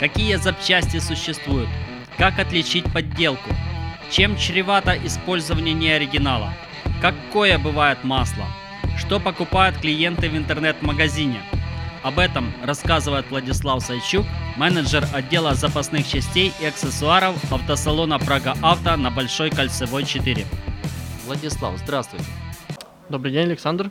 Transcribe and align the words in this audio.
Какие 0.00 0.36
запчасти 0.36 0.98
существуют? 0.98 1.68
Как 2.18 2.40
отличить 2.40 2.92
подделку? 2.92 3.50
Чем 4.10 4.36
чревато 4.36 4.96
использование 5.06 5.72
неоригинала? 5.72 6.52
Какое 7.00 7.58
бывает 7.58 8.02
масло? 8.02 8.44
Что 8.98 9.20
покупают 9.20 9.78
клиенты 9.78 10.28
в 10.28 10.36
интернет-магазине? 10.36 11.40
Об 12.02 12.18
этом 12.18 12.52
рассказывает 12.64 13.30
Владислав 13.30 13.82
Сайчук, 13.82 14.26
менеджер 14.56 15.06
отдела 15.12 15.54
запасных 15.54 16.06
частей 16.08 16.52
и 16.60 16.66
аксессуаров 16.66 17.52
автосалона 17.52 18.18
Прага 18.18 18.56
Авто 18.62 18.96
на 18.96 19.10
Большой 19.10 19.50
Кольцевой 19.50 20.04
4. 20.04 20.44
Владислав, 21.24 21.78
здравствуйте. 21.78 22.26
Добрый 23.08 23.32
день, 23.32 23.46
Александр. 23.46 23.90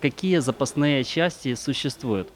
Какие 0.00 0.38
запасные 0.38 1.04
части 1.04 1.54
существуют? 1.54 2.30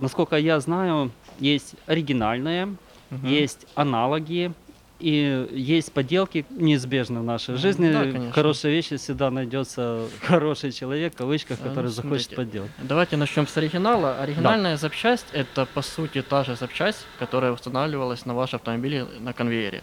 Насколько 0.00 0.36
я 0.36 0.58
знаю, 0.60 1.12
есть 1.40 1.74
оригинальные, 1.86 2.76
Мгм. 3.10 3.26
есть 3.26 3.66
аналоги 3.74 4.52
и 5.00 5.46
есть 5.52 5.92
подделки 5.92 6.44
неизбежны 6.50 7.20
в 7.20 7.22
нашей 7.22 7.56
жизни. 7.56 7.90
да, 7.92 8.00
конечно. 8.02 8.32
Хорошие 8.32 8.74
вещи 8.74 8.96
всегда 8.96 9.30
найдется 9.30 10.08
хороший 10.22 10.72
человек, 10.72 11.14
в 11.14 11.16
кавычках, 11.16 11.58
А, 11.62 11.68
который 11.68 11.84
ну, 11.86 11.90
захочет 11.90 12.34
подделать. 12.34 12.70
Давайте 12.82 13.16
начнем 13.16 13.46
с 13.46 13.56
оригинала. 13.56 14.18
Оригинальная 14.20 14.76
запчасть 14.76 15.26
это 15.32 15.66
по 15.66 15.82
сути 15.82 16.20
та 16.22 16.42
же 16.44 16.56
запчасть, 16.56 17.06
которая 17.18 17.52
устанавливалась 17.52 18.26
на 18.26 18.34
ваш 18.34 18.54
автомобиль 18.54 19.04
на 19.20 19.32
конвейере. 19.32 19.82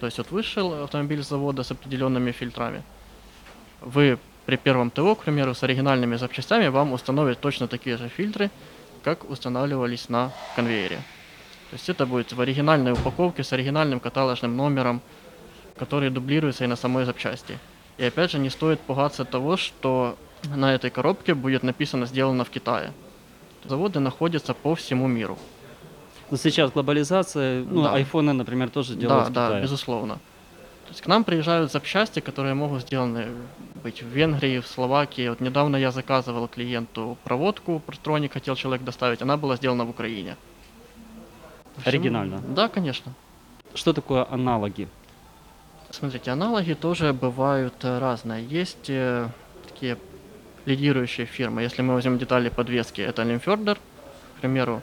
То 0.00 0.06
есть 0.06 0.18
вот 0.18 0.30
вышел 0.32 0.82
автомобиль 0.82 1.22
с 1.22 1.28
завода 1.28 1.62
с 1.62 1.70
определенными 1.70 2.32
фильтрами. 2.32 2.82
Вы 3.80 4.18
при 4.46 4.56
первом 4.56 4.90
ТО, 4.90 5.14
к 5.14 5.22
примеру, 5.24 5.54
с 5.54 5.62
оригинальными 5.62 6.16
запчастями 6.16 6.66
вам 6.66 6.92
установят 6.92 7.38
точно 7.40 7.68
такие 7.68 7.96
же 7.96 8.08
фильтры, 8.08 8.50
как 9.02 9.28
устанавливались 9.28 10.08
на 10.08 10.32
конвейере. 10.56 10.96
То 11.70 11.76
есть 11.76 11.88
это 11.88 12.06
будет 12.06 12.32
в 12.32 12.40
оригинальной 12.40 12.92
упаковке 12.92 13.42
с 13.42 13.52
оригинальным 13.52 14.00
каталожным 14.00 14.56
номером, 14.56 15.00
который 15.76 16.10
дублируется 16.10 16.64
и 16.64 16.66
на 16.66 16.76
самой 16.76 17.04
запчасти. 17.04 17.58
И 17.98 18.04
опять 18.04 18.30
же 18.30 18.38
не 18.38 18.50
стоит 18.50 18.80
пугаться 18.80 19.24
того, 19.24 19.56
что 19.56 20.16
на 20.54 20.74
этой 20.74 20.90
коробке 20.90 21.34
будет 21.34 21.62
написано 21.62 22.06
«сделано 22.06 22.44
в 22.44 22.50
Китае». 22.50 22.92
Заводы 23.64 24.00
находятся 24.00 24.54
по 24.54 24.74
всему 24.74 25.06
миру. 25.06 25.38
Но 26.30 26.36
сейчас 26.36 26.72
глобализация, 26.72 27.62
ну, 27.64 27.82
Да. 27.82 27.94
айфоны, 27.94 28.32
например, 28.32 28.70
тоже 28.70 28.94
делают 28.94 29.24
да, 29.26 29.30
в 29.30 29.32
да, 29.32 29.46
Китае. 29.48 29.62
безусловно. 29.62 30.18
То 30.92 30.94
есть 30.94 31.04
к 31.04 31.06
нам 31.06 31.24
приезжают 31.24 31.72
запчасти, 31.72 32.20
которые 32.20 32.52
могут 32.52 32.82
сделаны 32.82 33.28
быть 33.82 34.02
в 34.02 34.06
Венгрии, 34.08 34.58
в 34.60 34.66
Словакии. 34.66 35.26
Вот 35.30 35.40
недавно 35.40 35.76
я 35.76 35.90
заказывал 35.90 36.48
клиенту 36.48 37.16
проводку, 37.24 37.78
протроник 37.78 38.34
хотел 38.34 38.56
человек 38.56 38.84
доставить, 38.84 39.22
она 39.22 39.38
была 39.38 39.56
сделана 39.56 39.86
в 39.86 39.90
Украине. 39.90 40.36
Всему- 41.78 41.88
Оригинально? 41.88 42.40
Да, 42.46 42.68
конечно. 42.68 43.14
Что 43.74 43.94
такое 43.94 44.26
аналоги? 44.30 44.86
Смотрите, 45.88 46.30
аналоги 46.30 46.74
тоже 46.74 47.14
бывают 47.14 47.84
э, 47.84 47.98
разные. 47.98 48.44
Есть 48.44 48.90
э, 48.90 49.28
такие 49.66 49.96
лидирующие 50.66 51.24
фирмы. 51.24 51.62
Если 51.62 51.80
мы 51.80 51.94
возьмем 51.94 52.18
детали 52.18 52.50
подвески, 52.50 53.00
это 53.00 53.22
Limferder, 53.22 53.78
к 54.36 54.40
примеру. 54.42 54.82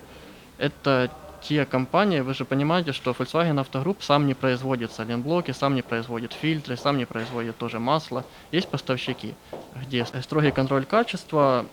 Это 0.58 1.12
те 1.42 1.66
компании, 1.66 2.20
вы 2.20 2.34
же 2.34 2.46
понимаете, 2.46 2.92
что 2.94 3.12
Volkswagen 3.12 3.64
Autogroup 3.64 3.98
сам 4.02 4.28
не 4.28 4.34
производит 4.34 4.92
саленблоки, 4.92 5.52
сам 5.52 5.76
не 5.76 5.82
производит 5.82 6.34
фильтры, 6.34 6.78
сам 6.78 6.98
не 6.98 7.06
производит 7.06 7.58
тоже 7.58 7.80
масло. 7.80 8.26
Есть 8.52 8.68
поставщики, 8.68 9.36
где 9.76 10.06
строгий 10.06 10.52
контроль 10.52 10.86
качества, 10.86 11.66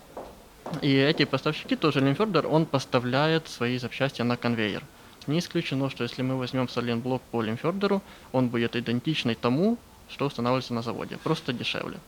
и 0.83 0.94
эти 0.94 1.25
поставщики, 1.25 1.77
тоже 1.77 2.00
Limferder, 2.00 2.47
он 2.47 2.67
поставляет 2.67 3.48
свои 3.48 3.78
запчасти 3.78 4.22
на 4.22 4.37
конвейер. 4.37 4.83
Не 5.27 5.39
исключено, 5.41 5.91
что 5.91 6.05
если 6.05 6.22
мы 6.22 6.37
возьмем 6.37 6.69
саленблок 6.69 7.22
по 7.31 7.42
Лимфердеру, 7.42 8.03
он 8.33 8.48
будет 8.48 8.77
идентичный 8.77 9.34
тому, 9.34 9.78
что 10.09 10.27
устанавливается 10.27 10.75
на 10.75 10.83
заводе, 10.83 11.19
просто 11.19 11.53
дешевле. 11.53 11.98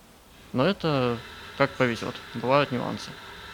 Но 0.52 0.64
это 0.64 1.18
как 1.56 1.70
повезет, 1.70 2.14
бывают 2.34 2.70
нюансы. 2.70 3.10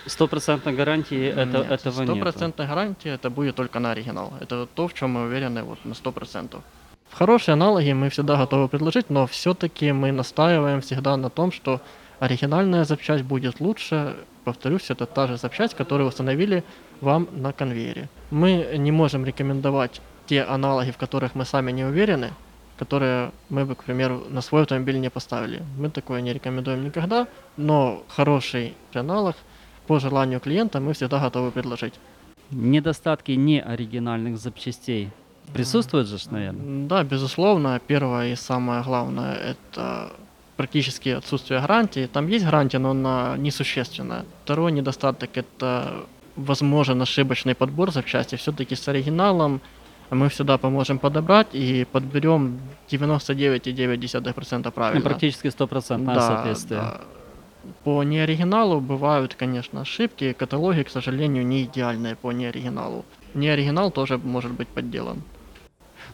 Стопроцентной 0.06 0.72
гарантии 0.72 1.26
это, 1.28 1.58
Нет, 1.58 1.70
этого 1.70 2.00
нет. 2.00 2.10
Стопроцентной 2.10 2.66
гарантии 2.66 3.10
это 3.10 3.30
будет 3.30 3.56
только 3.56 3.78
на 3.80 3.92
оригинал. 3.92 4.32
Это 4.40 4.66
то, 4.66 4.86
в 4.88 4.94
чем 4.94 5.10
мы 5.10 5.24
уверены 5.24 5.62
вот 5.62 5.78
на 5.84 5.94
сто 5.94 6.12
процентов. 6.12 6.62
Хорошие 7.10 7.52
аналоги 7.52 7.92
мы 7.92 8.08
всегда 8.08 8.36
готовы 8.36 8.68
предложить, 8.68 9.08
но 9.08 9.26
все-таки 9.26 9.92
мы 9.92 10.12
настаиваем 10.12 10.80
всегда 10.80 11.16
на 11.16 11.30
том, 11.30 11.52
что 11.52 11.80
оригинальная 12.18 12.84
запчасть 12.84 13.24
будет 13.24 13.60
лучше. 13.60 14.16
Повторюсь, 14.44 14.90
это 14.90 15.06
та 15.06 15.26
же 15.26 15.36
запчасть, 15.36 15.74
которую 15.74 16.08
установили 16.08 16.64
вам 17.00 17.28
на 17.32 17.52
конвейере. 17.52 18.08
Мы 18.30 18.74
не 18.76 18.92
можем 18.92 19.24
рекомендовать 19.24 20.00
те 20.26 20.42
аналоги, 20.42 20.90
в 20.90 20.96
которых 20.96 21.34
мы 21.34 21.44
сами 21.44 21.72
не 21.72 21.84
уверены, 21.84 22.32
которые 22.78 23.30
мы 23.48 23.64
бы, 23.64 23.74
к 23.74 23.84
примеру, 23.84 24.24
на 24.28 24.40
свой 24.40 24.62
автомобиль 24.62 24.98
не 25.00 25.10
поставили. 25.10 25.62
Мы 25.78 25.90
такое 25.90 26.20
не 26.20 26.32
рекомендуем 26.32 26.84
никогда, 26.84 27.26
но 27.56 28.02
хороший 28.08 28.74
аналог 28.92 29.36
по 29.86 29.98
желанию 30.00 30.40
клиента 30.40 30.80
мы 30.80 30.92
всегда 30.92 31.20
готовы 31.20 31.50
предложить. 31.50 31.94
Недостатки 32.50 33.32
неоригинальных 33.32 34.38
запчастей 34.38 35.10
присутствуют 35.52 36.08
же, 36.08 36.16
наверное? 36.30 36.86
Да, 36.88 37.02
безусловно. 37.04 37.80
Первое 37.86 38.32
и 38.32 38.36
самое 38.36 38.82
главное 38.82 39.34
это 39.34 40.12
практически 40.56 41.08
отсутствие 41.10 41.60
гарантии. 41.60 42.06
Там 42.12 42.28
есть 42.28 42.44
гарантия, 42.44 42.78
но 42.78 42.90
она 42.90 43.36
несущественная. 43.38 44.24
Второй 44.44 44.72
недостаток 44.72 45.30
это 45.36 46.04
возможен 46.36 47.00
ошибочный 47.02 47.54
подбор 47.54 47.92
запчасти. 47.92 48.36
Все-таки 48.36 48.74
с 48.76 48.86
оригиналом 48.88 49.60
мы 50.10 50.28
всегда 50.28 50.58
поможем 50.58 50.98
подобрать 50.98 51.48
и 51.52 51.84
подберем 51.90 52.60
99,9% 52.90 54.62
Ну, 54.64 54.70
правильно. 54.72 55.00
практически 55.00 55.48
стопроцентное 55.48 56.20
соответствие. 56.20 56.80
да. 56.80 57.00
По 57.84 58.02
неоригиналу 58.02 58.80
бывают, 58.80 59.34
конечно, 59.34 59.80
ошибки. 59.82 60.32
Каталоги, 60.32 60.82
к 60.82 60.90
сожалению, 60.90 61.46
не 61.46 61.62
идеальные 61.64 62.16
по 62.16 62.32
неоригиналу. 62.32 63.04
Неоригинал 63.34 63.90
тоже 63.90 64.18
может 64.18 64.52
быть 64.52 64.68
подделан. 64.68 65.22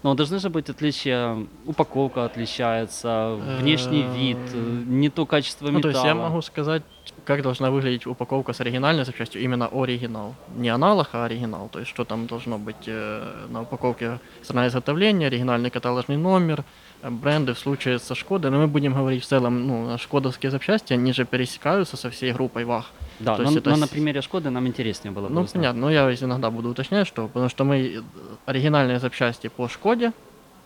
Но 0.02 0.14
должны 0.14 0.38
же 0.38 0.48
быть 0.48 0.70
отличия, 0.70 1.36
упаковка 1.66 2.24
отличается, 2.24 3.36
внешний 3.60 4.02
Э, 4.02 4.16
вид, 4.16 4.38
не 4.86 5.10
то 5.10 5.26
качество 5.26 5.66
Ну, 5.66 5.78
металла. 5.78 5.92
то 5.92 5.98
есть 5.98 6.04
я 6.06 6.14
могу 6.14 6.42
сказать, 6.42 6.82
как 7.24 7.42
должна 7.42 7.70
выглядеть 7.70 8.06
упаковка 8.06 8.52
с 8.52 8.60
оригинальной 8.60 9.04
запчастью, 9.04 9.42
именно 9.42 9.66
оригинал. 9.66 10.34
Не 10.56 10.70
аналог, 10.70 11.08
а 11.12 11.24
оригинал. 11.26 11.68
То 11.68 11.80
есть 11.80 11.90
что 11.90 12.04
там 12.04 12.26
должно 12.26 12.56
быть 12.58 12.86
э, 12.86 13.46
на 13.50 13.62
упаковке 13.62 14.20
страна 14.42 14.68
изготовления, 14.68 15.26
оригинальный 15.26 15.70
каталожный 15.70 16.16
номер, 16.16 16.64
бренды 17.02 17.54
в 17.54 17.58
случае 17.58 17.98
со 17.98 18.14
Шкодой. 18.14 18.50
Но 18.50 18.58
мы 18.58 18.66
будем 18.66 18.94
говорить 18.94 19.22
в 19.24 19.26
целом, 19.26 19.66
ну, 19.66 19.98
шкодовские 19.98 20.50
запчасти, 20.50 20.92
они 20.92 21.12
же 21.12 21.24
пересекаются 21.24 21.96
со 21.96 22.10
всей 22.10 22.32
группой 22.32 22.64
ВАГ. 22.64 22.84
Да, 23.20 23.36
то 23.36 23.42
но, 23.42 23.50
есть 23.50 23.64
но 23.66 23.76
на 23.76 23.86
с- 23.86 23.90
примере 23.90 24.20
Шкоды 24.22 24.50
нам 24.50 24.66
интереснее 24.66 25.12
было 25.12 25.28
бы 25.28 25.34
Ну, 25.34 25.40
узнать. 25.42 25.52
понятно, 25.54 25.80
но 25.82 25.90
я 25.90 26.10
иногда 26.12 26.50
буду 26.50 26.70
уточнять, 26.70 27.06
что 27.06 27.26
потому 27.28 27.48
что 27.48 27.64
мы 27.64 28.02
оригинальные 28.46 28.98
запчасти 28.98 29.48
по 29.48 29.68
Шкоде, 29.68 30.12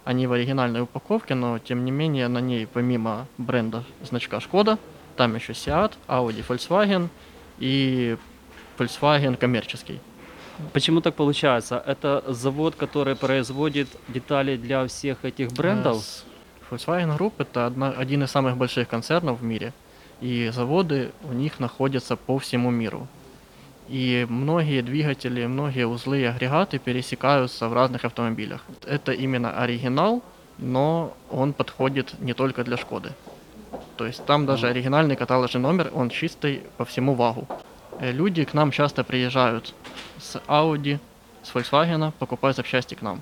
они 0.05 0.27
в 0.27 0.33
оригинальной 0.33 0.83
упаковке, 0.83 1.35
но 1.35 1.59
тем 1.59 1.85
не 1.85 1.91
менее 1.91 2.29
на 2.29 2.39
ней 2.39 2.67
помимо 2.67 3.27
бренда 3.39 3.85
значка 4.03 4.41
Шкода, 4.41 4.79
там 5.17 5.35
еще 5.35 5.53
Seat, 5.53 5.93
Audi, 6.09 6.45
Volkswagen 6.47 7.09
и 7.59 8.17
Volkswagen 8.79 9.37
коммерческий. 9.37 10.01
Почему 10.73 11.01
так 11.01 11.15
получается? 11.15 11.83
Это 11.87 12.23
завод, 12.29 12.75
который 12.77 13.15
производит 13.17 13.89
детали 14.09 14.57
для 14.57 14.87
всех 14.87 15.25
этих 15.25 15.53
брендов? 15.53 15.97
Э, 15.97 16.01
с- 16.01 16.25
Volkswagen 16.71 17.17
Group 17.19 17.33
это 17.39 17.67
одна- 17.67 17.91
один 18.03 18.23
из 18.23 18.31
самых 18.31 18.57
больших 18.57 18.89
концернов 18.89 19.41
в 19.41 19.45
мире, 19.45 19.73
и 20.21 20.51
заводы 20.55 21.11
у 21.31 21.33
них 21.33 21.61
находятся 21.61 22.17
по 22.17 22.39
всему 22.39 22.71
миру. 22.71 23.07
И 23.89 24.27
многие 24.31 24.81
двигатели, 24.83 25.47
многие 25.47 25.87
узлы 25.87 26.21
и 26.21 26.25
агрегаты 26.25 26.79
пересекаются 26.79 27.69
в 27.69 27.75
разных 27.75 28.05
автомобилях. 28.05 28.65
Это 28.87 29.13
именно 29.13 29.51
оригинал, 29.63 30.23
но 30.59 31.13
он 31.31 31.53
подходит 31.53 32.15
не 32.21 32.33
только 32.33 32.65
для 32.65 32.77
Шкоды. 32.77 33.11
То 33.97 34.07
есть 34.07 34.25
там 34.25 34.47
даже 34.47 34.69
оригинальный 34.69 35.17
каталожный 35.17 35.61
номер, 35.61 35.91
он 35.95 36.09
чистый 36.11 36.63
по 36.79 36.85
всему 36.85 37.15
ВАГу. 37.15 37.47
Э, 38.01 38.11
Люди 38.13 38.45
к 38.45 38.55
нам 38.55 38.71
часто 38.71 39.05
приезжают 39.05 39.75
с 40.19 40.37
Audi, 40.49 40.99
с 41.43 41.53
Volkswagen, 41.55 42.13
покупают 42.19 42.57
запчасти 42.57 42.95
к 42.95 43.03
нам. 43.03 43.21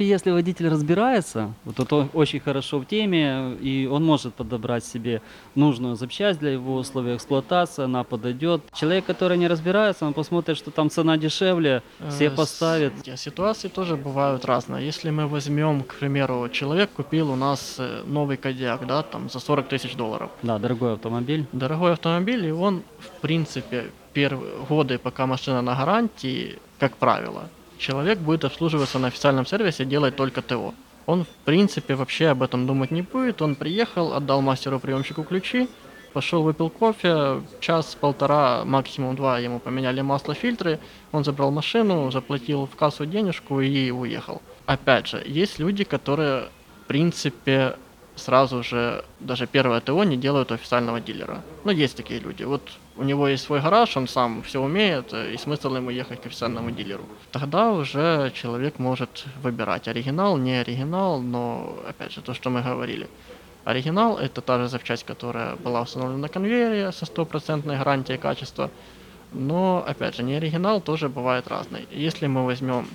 Если 0.00 0.30
водитель 0.30 0.68
разбирается, 0.68 1.52
вот 1.64 1.92
он 1.92 2.08
очень 2.14 2.38
хорошо 2.38 2.78
в 2.78 2.84
теме, 2.86 3.54
и 3.60 3.88
он 3.90 4.04
может 4.04 4.32
подобрать 4.32 4.84
себе 4.84 5.20
нужную 5.56 5.96
запчасть 5.96 6.38
для 6.38 6.50
его 6.52 6.76
условий 6.76 7.16
эксплуатации, 7.16 7.82
она 7.82 8.04
подойдет. 8.04 8.62
Человек, 8.72 9.06
который 9.06 9.36
не 9.38 9.48
разбирается, 9.48 10.06
он 10.06 10.12
посмотрит, 10.14 10.56
что 10.56 10.70
там 10.70 10.88
цена 10.88 11.16
дешевле, 11.16 11.82
все 12.10 12.26
Э, 12.26 12.30
поставит. 12.30 12.92
с- 13.04 13.20
Ситуации 13.20 13.66
тоже 13.66 13.96
бывают 13.96 14.44
разные. 14.44 14.86
Если 14.86 15.10
мы 15.10 15.26
возьмем, 15.26 15.82
к 15.82 15.96
примеру, 15.96 16.48
человек 16.48 16.90
купил 16.92 17.32
у 17.32 17.34
нас 17.34 17.74
э, 17.80 18.04
новый 18.06 18.36
Кодиак, 18.36 18.86
да, 18.86 19.02
там 19.02 19.28
за 19.28 19.40
40 19.40 19.66
тысяч 19.68 19.96
долларов. 19.96 20.30
Да, 20.44 20.60
дорогой 20.60 20.92
автомобиль. 20.92 21.44
Дорогой 21.50 21.94
автомобиль, 21.94 22.46
и 22.46 22.52
он, 22.52 22.84
в 23.00 23.20
принципе, 23.20 23.90
первые 24.18 24.52
годы, 24.68 24.98
пока 24.98 25.26
машина 25.26 25.62
на 25.62 25.76
гарантии, 25.76 26.58
как 26.80 26.96
правило, 26.96 27.42
человек 27.78 28.18
будет 28.18 28.44
обслуживаться 28.44 28.98
на 28.98 29.08
официальном 29.08 29.46
сервисе, 29.46 29.84
делать 29.84 30.16
только 30.16 30.42
ТО. 30.42 30.74
Он, 31.06 31.24
в 31.24 31.44
принципе, 31.44 31.94
вообще 31.94 32.26
об 32.30 32.42
этом 32.42 32.66
думать 32.66 32.90
не 32.90 33.02
будет. 33.02 33.42
Он 33.42 33.54
приехал, 33.54 34.12
отдал 34.12 34.40
мастеру-приемщику 34.42 35.22
ключи, 35.22 35.68
пошел, 36.12 36.42
выпил 36.42 36.68
кофе, 36.68 37.42
час-полтора, 37.60 38.64
максимум 38.64 39.14
два 39.14 39.38
ему 39.38 39.60
поменяли 39.60 40.00
масло, 40.00 40.34
фильтры, 40.34 40.80
он 41.12 41.22
забрал 41.22 41.52
машину, 41.52 42.10
заплатил 42.10 42.66
в 42.66 42.74
кассу 42.74 43.06
денежку 43.06 43.60
и 43.60 43.92
уехал. 43.92 44.42
Опять 44.66 45.06
же, 45.06 45.22
есть 45.24 45.60
люди, 45.60 45.84
которые, 45.84 46.48
в 46.82 46.88
принципе, 46.88 47.76
сразу 48.18 48.62
же 48.62 49.04
даже 49.20 49.46
первое 49.46 49.80
ТО 49.80 50.04
не 50.04 50.16
делают 50.16 50.52
официального 50.52 51.00
дилера. 51.00 51.42
Но 51.64 51.70
есть 51.70 51.96
такие 51.96 52.20
люди. 52.20 52.42
Вот 52.42 52.62
у 52.96 53.04
него 53.04 53.28
есть 53.28 53.44
свой 53.44 53.60
гараж, 53.60 53.96
он 53.96 54.08
сам 54.08 54.42
все 54.42 54.60
умеет, 54.60 55.14
и 55.14 55.36
смысл 55.38 55.76
ему 55.76 55.90
ехать 55.90 56.20
к 56.20 56.26
официальному 56.26 56.70
дилеру. 56.70 57.04
Тогда 57.32 57.70
уже 57.70 58.32
человек 58.34 58.78
может 58.78 59.24
выбирать 59.42 59.88
оригинал, 59.88 60.36
не 60.36 60.60
оригинал, 60.60 61.20
но 61.20 61.78
опять 61.88 62.12
же 62.12 62.20
то, 62.20 62.34
что 62.34 62.50
мы 62.50 62.60
говорили. 62.60 63.08
Оригинал 63.64 64.18
это 64.18 64.40
та 64.40 64.58
же 64.58 64.68
запчасть, 64.68 65.04
которая 65.04 65.56
была 65.56 65.82
установлена 65.82 66.22
на 66.22 66.28
конвейере 66.28 66.90
со 66.92 67.06
стопроцентной 67.06 67.76
гарантией 67.76 68.18
качества. 68.18 68.70
Но, 69.32 69.84
опять 69.86 70.16
же, 70.16 70.22
не 70.22 70.34
оригинал 70.34 70.80
тоже 70.80 71.08
бывает 71.08 71.48
разный. 71.48 71.86
Если 71.90 72.26
мы 72.26 72.46
возьмем 72.46 72.88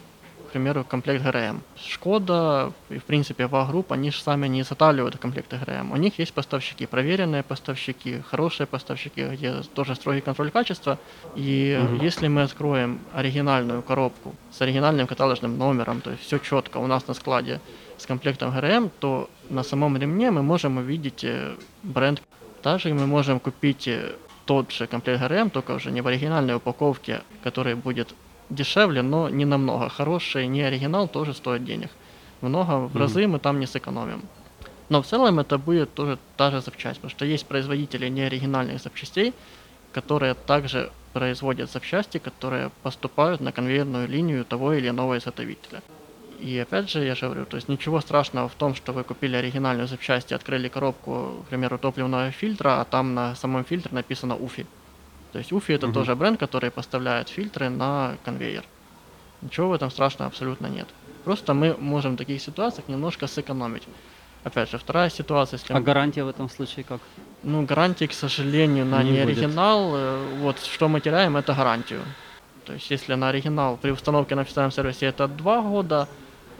примеру, 0.53 0.83
комплект 0.83 1.23
ГРМ. 1.23 1.61
Шкода 1.75 2.71
и, 2.89 2.97
в 2.97 3.03
принципе, 3.03 3.47
ВАГ-групп, 3.47 3.91
они 3.91 4.11
же 4.11 4.21
сами 4.21 4.47
не 4.47 4.61
изготавливают 4.61 5.17
комплекты 5.17 5.57
ГРМ. 5.57 5.91
У 5.91 5.97
них 5.97 6.19
есть 6.19 6.33
поставщики, 6.33 6.85
проверенные 6.85 7.43
поставщики, 7.43 8.21
хорошие 8.21 8.67
поставщики, 8.67 9.23
где 9.25 9.61
тоже 9.73 9.95
строгий 9.95 10.21
контроль 10.21 10.51
качества. 10.51 10.97
И 11.35 11.79
угу. 11.83 12.03
если 12.03 12.27
мы 12.27 12.43
откроем 12.43 12.99
оригинальную 13.13 13.81
коробку 13.81 14.35
с 14.51 14.61
оригинальным 14.61 15.07
каталожным 15.07 15.57
номером, 15.57 16.01
то 16.01 16.11
есть 16.11 16.23
все 16.23 16.37
четко 16.37 16.77
у 16.77 16.87
нас 16.87 17.07
на 17.07 17.13
складе 17.13 17.59
с 17.97 18.05
комплектом 18.05 18.51
ГРМ, 18.51 18.91
то 18.99 19.29
на 19.49 19.63
самом 19.63 19.97
ремне 19.97 20.31
мы 20.31 20.43
можем 20.43 20.77
увидеть 20.77 21.23
э, 21.23 21.55
бренд. 21.83 22.21
Также 22.61 22.93
мы 22.93 23.07
можем 23.07 23.39
купить 23.39 23.87
э, 23.87 24.15
тот 24.45 24.71
же 24.71 24.87
комплект 24.87 25.21
ГРМ, 25.21 25.49
только 25.49 25.71
уже 25.71 25.91
не 25.91 26.01
в 26.01 26.07
оригинальной 26.07 26.55
упаковке, 26.55 27.21
который 27.43 27.75
будет 27.75 28.13
дешевле, 28.49 29.01
но 29.01 29.29
не 29.29 29.45
намного. 29.45 29.89
Хороший, 29.89 30.47
не 30.47 30.61
оригинал, 30.61 31.07
тоже 31.07 31.33
стоит 31.33 31.65
денег. 31.65 31.89
Много, 32.41 32.87
в 32.87 32.97
разы 32.97 33.27
мы 33.27 33.39
там 33.39 33.59
не 33.59 33.67
сэкономим. 33.67 34.21
Но 34.89 35.01
в 35.01 35.05
целом 35.05 35.39
это 35.39 35.57
будет 35.57 35.93
тоже 35.93 36.17
та 36.37 36.51
же 36.51 36.61
запчасть, 36.61 36.99
потому 36.99 37.11
что 37.11 37.25
есть 37.25 37.45
производители 37.45 38.09
неоригинальных 38.09 38.81
запчастей, 38.81 39.33
которые 39.93 40.33
также 40.33 40.91
производят 41.13 41.71
запчасти, 41.71 42.17
которые 42.17 42.69
поступают 42.81 43.41
на 43.41 43.51
конвейерную 43.51 44.07
линию 44.07 44.43
того 44.43 44.73
или 44.73 44.89
иного 44.89 45.17
изготовителя. 45.17 45.81
И 46.39 46.59
опять 46.59 46.89
же, 46.89 47.05
я 47.05 47.15
же 47.15 47.25
говорю, 47.25 47.45
то 47.45 47.55
есть 47.55 47.69
ничего 47.69 48.01
страшного 48.01 48.49
в 48.49 48.55
том, 48.55 48.75
что 48.75 48.91
вы 48.91 49.03
купили 49.03 49.37
оригинальную 49.37 49.87
запчасть 49.87 50.31
и 50.31 50.35
открыли 50.35 50.67
коробку, 50.67 51.45
к 51.45 51.49
примеру, 51.49 51.77
топливного 51.77 52.31
фильтра, 52.31 52.81
а 52.81 52.85
там 52.85 53.13
на 53.13 53.35
самом 53.35 53.63
фильтре 53.63 53.91
написано 53.93 54.35
УФИ. 54.35 54.65
То 55.33 55.39
есть 55.39 55.51
Уфи 55.51 55.73
это 55.73 55.87
угу. 55.87 55.93
тоже 55.93 56.15
бренд, 56.15 56.39
который 56.39 56.69
поставляет 56.69 57.27
фильтры 57.27 57.69
на 57.69 58.17
конвейер. 58.23 58.63
Ничего 59.41 59.69
в 59.69 59.73
этом 59.73 59.89
страшного 59.91 60.29
абсолютно 60.29 60.67
нет. 60.67 60.87
Просто 61.25 61.53
мы 61.53 61.75
можем 61.79 62.13
в 62.13 62.17
таких 62.17 62.41
ситуациях 62.41 62.87
немножко 62.87 63.27
сэкономить. 63.27 63.83
Опять 64.43 64.69
же, 64.69 64.77
вторая 64.77 65.09
ситуация. 65.09 65.57
Если 65.57 65.73
а 65.73 65.79
гарантия 65.79 66.23
в 66.23 66.27
этом 66.27 66.49
случае 66.49 66.83
как? 66.83 67.01
Ну, 67.43 67.65
гарантии, 67.65 68.05
к 68.05 68.13
сожалению, 68.13 68.85
на 68.85 69.01
не, 69.03 69.11
не 69.11 69.19
оригинал. 69.19 69.95
Э, 69.95 70.37
вот 70.41 70.59
что 70.59 70.87
мы 70.87 71.01
теряем, 71.01 71.35
это 71.35 71.53
гарантию. 71.53 72.01
То 72.65 72.73
есть, 72.73 72.91
если 72.91 73.15
на 73.15 73.29
оригинал 73.29 73.77
при 73.77 73.91
установке 73.91 74.35
на 74.35 74.41
официальном 74.41 74.71
сервисе 74.71 75.07
это 75.07 75.27
2 75.27 75.61
года, 75.61 76.07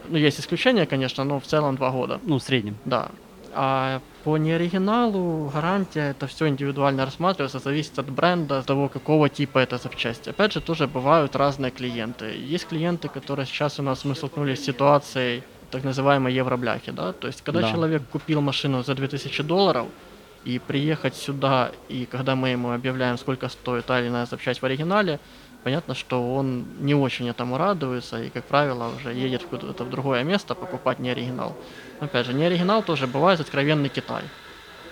ну, 0.08 0.18
есть 0.18 0.40
исключения, 0.40 0.86
конечно, 0.86 1.24
но 1.24 1.38
в 1.38 1.44
целом 1.44 1.76
2 1.76 1.90
года. 1.90 2.20
Ну, 2.24 2.38
в 2.38 2.42
среднем. 2.42 2.76
Да. 2.84 3.10
А 3.54 4.00
по 4.24 4.36
неоригиналу 4.36 5.50
гарантия 5.54 6.10
это 6.10 6.26
все 6.26 6.48
индивидуально 6.48 7.04
рассматривается, 7.04 7.58
зависит 7.58 7.98
от 7.98 8.10
бренда, 8.10 8.58
от 8.58 8.66
того, 8.66 8.88
какого 8.88 9.28
типа 9.28 9.58
это 9.58 9.78
запчасти. 9.78 10.30
Опять 10.30 10.52
же, 10.52 10.60
тоже 10.60 10.86
бывают 10.86 11.36
разные 11.36 11.70
клиенты. 11.70 12.26
Есть 12.54 12.66
клиенты, 12.66 13.08
которые 13.08 13.46
сейчас 13.46 13.78
у 13.78 13.82
нас 13.82 14.04
мы 14.04 14.14
столкнулись 14.14 14.60
с 14.60 14.64
ситуацией 14.64 15.42
так 15.70 15.84
называемой 15.84 16.32
евробляхи, 16.32 16.92
да, 16.92 17.12
то 17.12 17.26
есть 17.26 17.42
когда 17.42 17.60
да. 17.60 17.70
человек 17.72 18.02
купил 18.12 18.40
машину 18.40 18.84
за 18.84 18.94
2000 18.94 19.42
долларов, 19.42 19.88
и 20.44 20.58
приехать 20.58 21.16
сюда, 21.16 21.72
и 21.88 22.06
когда 22.06 22.36
мы 22.36 22.50
ему 22.50 22.72
объявляем, 22.72 23.18
сколько 23.18 23.48
стоит 23.48 23.86
та 23.86 24.00
или 24.00 24.08
иная 24.08 24.26
запчасть 24.26 24.60
в 24.60 24.64
оригинале, 24.64 25.18
понятно, 25.64 25.94
что 25.94 26.34
он 26.34 26.66
не 26.80 26.94
очень 26.94 27.28
этому 27.28 27.58
радуется 27.58 28.22
и, 28.22 28.28
как 28.28 28.44
правило, 28.44 28.90
уже 28.96 29.12
едет 29.12 29.44
куда-то 29.44 29.84
в 29.84 29.90
другое 29.90 30.22
место 30.22 30.54
покупать 30.54 30.98
не 30.98 31.10
оригинал. 31.10 31.56
Опять 32.00 32.26
же, 32.26 32.34
не 32.34 32.44
оригинал 32.44 32.82
тоже 32.82 33.06
бывает 33.06 33.40
откровенный 33.40 33.88
Китай. 33.88 34.22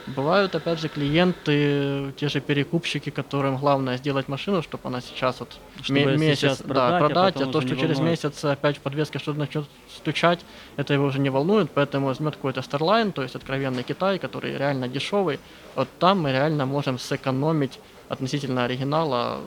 Бывают, 0.07 0.55
опять 0.55 0.81
же, 0.81 0.89
клиенты, 0.89 2.13
те 2.17 2.29
же 2.29 2.41
перекупщики, 2.41 3.11
которым 3.11 3.57
главное 3.57 3.99
сделать 3.99 4.27
машину, 4.27 4.63
чтобы 4.63 4.89
она 4.89 5.01
сейчас 5.01 5.39
вот 5.39 5.57
чтобы 5.81 6.17
месяц 6.17 6.41
сейчас 6.41 6.59
продать, 6.59 6.91
да, 6.91 6.99
продать 6.99 7.37
а, 7.37 7.45
а 7.45 7.53
то, 7.53 7.61
что 7.61 7.77
через 7.77 7.99
волнует. 7.99 8.11
месяц 8.25 8.45
опять 8.45 8.79
в 8.79 8.81
подвеске 8.81 9.21
что-то 9.21 9.39
начнет 9.39 9.65
стучать, 9.95 10.41
это 10.77 10.95
его 10.95 11.05
уже 11.05 11.21
не 11.21 11.31
волнует, 11.31 11.71
поэтому 11.71 12.07
возьмет 12.07 12.35
какой-то 12.35 12.63
Starline, 12.63 13.13
то 13.13 13.23
есть 13.23 13.37
откровенный 13.37 13.85
Китай, 13.85 14.19
который 14.19 14.57
реально 14.57 14.89
дешевый, 14.89 15.39
вот 15.77 15.89
там 16.01 16.23
мы 16.23 16.33
реально 16.33 16.67
можем 16.67 16.99
сэкономить 16.99 17.79
относительно 18.09 18.65
оригинала 18.65 19.41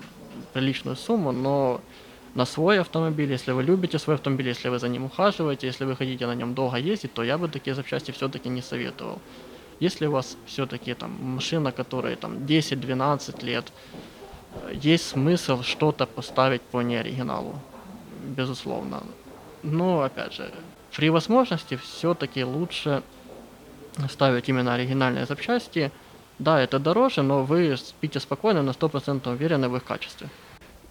приличную 0.53 0.95
сумму, 0.95 1.31
но 1.31 1.81
на 2.35 2.45
свой 2.45 2.79
автомобиль, 2.79 3.31
если 3.31 3.53
вы 3.53 3.63
любите 3.63 3.99
свой 3.99 4.15
автомобиль, 4.15 4.47
если 4.47 4.69
вы 4.69 4.79
за 4.79 4.89
ним 4.89 5.05
ухаживаете, 5.05 5.67
если 5.67 5.85
вы 5.85 5.95
хотите 5.95 6.27
на 6.27 6.35
нем 6.35 6.53
долго 6.53 6.77
ездить, 6.77 7.13
то 7.13 7.23
я 7.23 7.37
бы 7.37 7.47
такие 7.47 7.75
запчасти 7.75 8.11
все-таки 8.11 8.49
не 8.49 8.61
советовал. 8.61 9.19
Если 9.79 10.07
у 10.07 10.11
вас 10.11 10.37
все-таки 10.45 10.93
там 10.93 11.11
машина, 11.21 11.71
которая 11.71 12.15
там 12.15 12.37
10-12 12.37 13.45
лет, 13.45 13.71
есть 14.73 15.09
смысл 15.09 15.63
что-то 15.63 16.05
поставить 16.05 16.61
по 16.61 16.81
неоригиналу, 16.81 17.59
безусловно. 18.23 19.03
Но 19.63 20.01
опять 20.01 20.33
же, 20.33 20.51
при 20.95 21.09
возможности 21.09 21.75
все-таки 21.75 22.43
лучше 22.43 23.03
ставить 24.09 24.49
именно 24.49 24.73
оригинальные 24.73 25.25
запчасти. 25.25 25.91
Да, 26.39 26.61
это 26.61 26.79
дороже, 26.79 27.21
но 27.21 27.43
вы 27.43 27.77
спите 27.77 28.19
спокойно, 28.19 28.61
на 28.61 28.71
100% 28.71 29.31
уверены 29.31 29.69
в 29.69 29.75
их 29.77 29.83
качестве. 29.83 30.29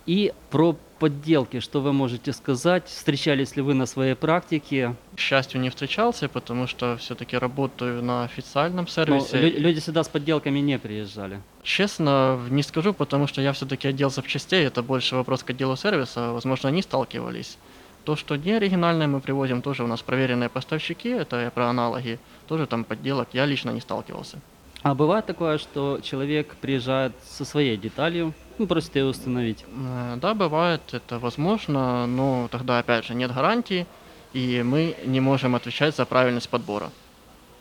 И 0.06 0.32
про 0.50 0.76
подделки, 0.98 1.60
что 1.60 1.80
вы 1.80 1.92
можете 1.92 2.32
сказать? 2.32 2.86
Встречались 2.88 3.56
ли 3.56 3.62
вы 3.62 3.72
на 3.74 3.86
своей 3.86 4.14
практике? 4.14 4.94
К 5.16 5.18
счастью, 5.18 5.60
не 5.60 5.70
встречался, 5.70 6.28
потому 6.28 6.66
что 6.66 6.96
все-таки 6.98 7.38
работаю 7.38 8.02
на 8.02 8.24
официальном 8.24 8.86
сервисе. 8.86 9.36
Но 9.36 9.40
люди 9.40 9.80
сюда 9.80 10.04
с 10.04 10.08
подделками 10.08 10.58
не 10.58 10.78
приезжали. 10.78 11.40
Честно, 11.62 12.38
не 12.50 12.62
скажу, 12.62 12.92
потому 12.92 13.26
что 13.26 13.40
я 13.40 13.52
все-таки 13.52 13.88
отдел 13.88 14.10
запчастей, 14.10 14.66
это 14.66 14.82
больше 14.82 15.16
вопрос 15.16 15.42
к 15.42 15.50
отделу 15.50 15.76
сервиса, 15.76 16.32
возможно, 16.32 16.68
они 16.68 16.82
сталкивались. 16.82 17.56
То, 18.04 18.16
что 18.16 18.36
не 18.36 18.52
оригинальное 18.52 19.06
мы 19.06 19.20
привозим, 19.20 19.62
тоже 19.62 19.84
у 19.84 19.86
нас 19.86 20.02
проверенные 20.02 20.50
поставщики, 20.50 21.08
это 21.08 21.40
я 21.40 21.50
про 21.50 21.68
аналоги, 21.70 22.18
тоже 22.46 22.66
там 22.66 22.84
подделок, 22.84 23.28
я 23.32 23.46
лично 23.46 23.70
не 23.70 23.80
сталкивался. 23.80 24.38
А 24.84 24.94
бывает 24.94 25.24
такое, 25.24 25.56
что 25.56 25.98
человек 26.02 26.56
приезжает 26.56 27.14
со 27.24 27.46
своей 27.46 27.78
деталью, 27.78 28.34
ну, 28.58 28.66
просто 28.66 28.98
ее 28.98 29.06
установить. 29.06 29.64
Э, 29.66 30.18
да, 30.20 30.34
бывает, 30.34 30.82
это 30.92 31.18
возможно, 31.18 32.06
но 32.06 32.48
тогда, 32.52 32.78
опять 32.80 33.06
же, 33.06 33.14
нет 33.14 33.32
гарантии, 33.32 33.86
и 34.34 34.62
мы 34.62 34.94
не 35.06 35.20
можем 35.20 35.54
отвечать 35.54 35.96
за 35.96 36.04
правильность 36.04 36.50
подбора, 36.50 36.90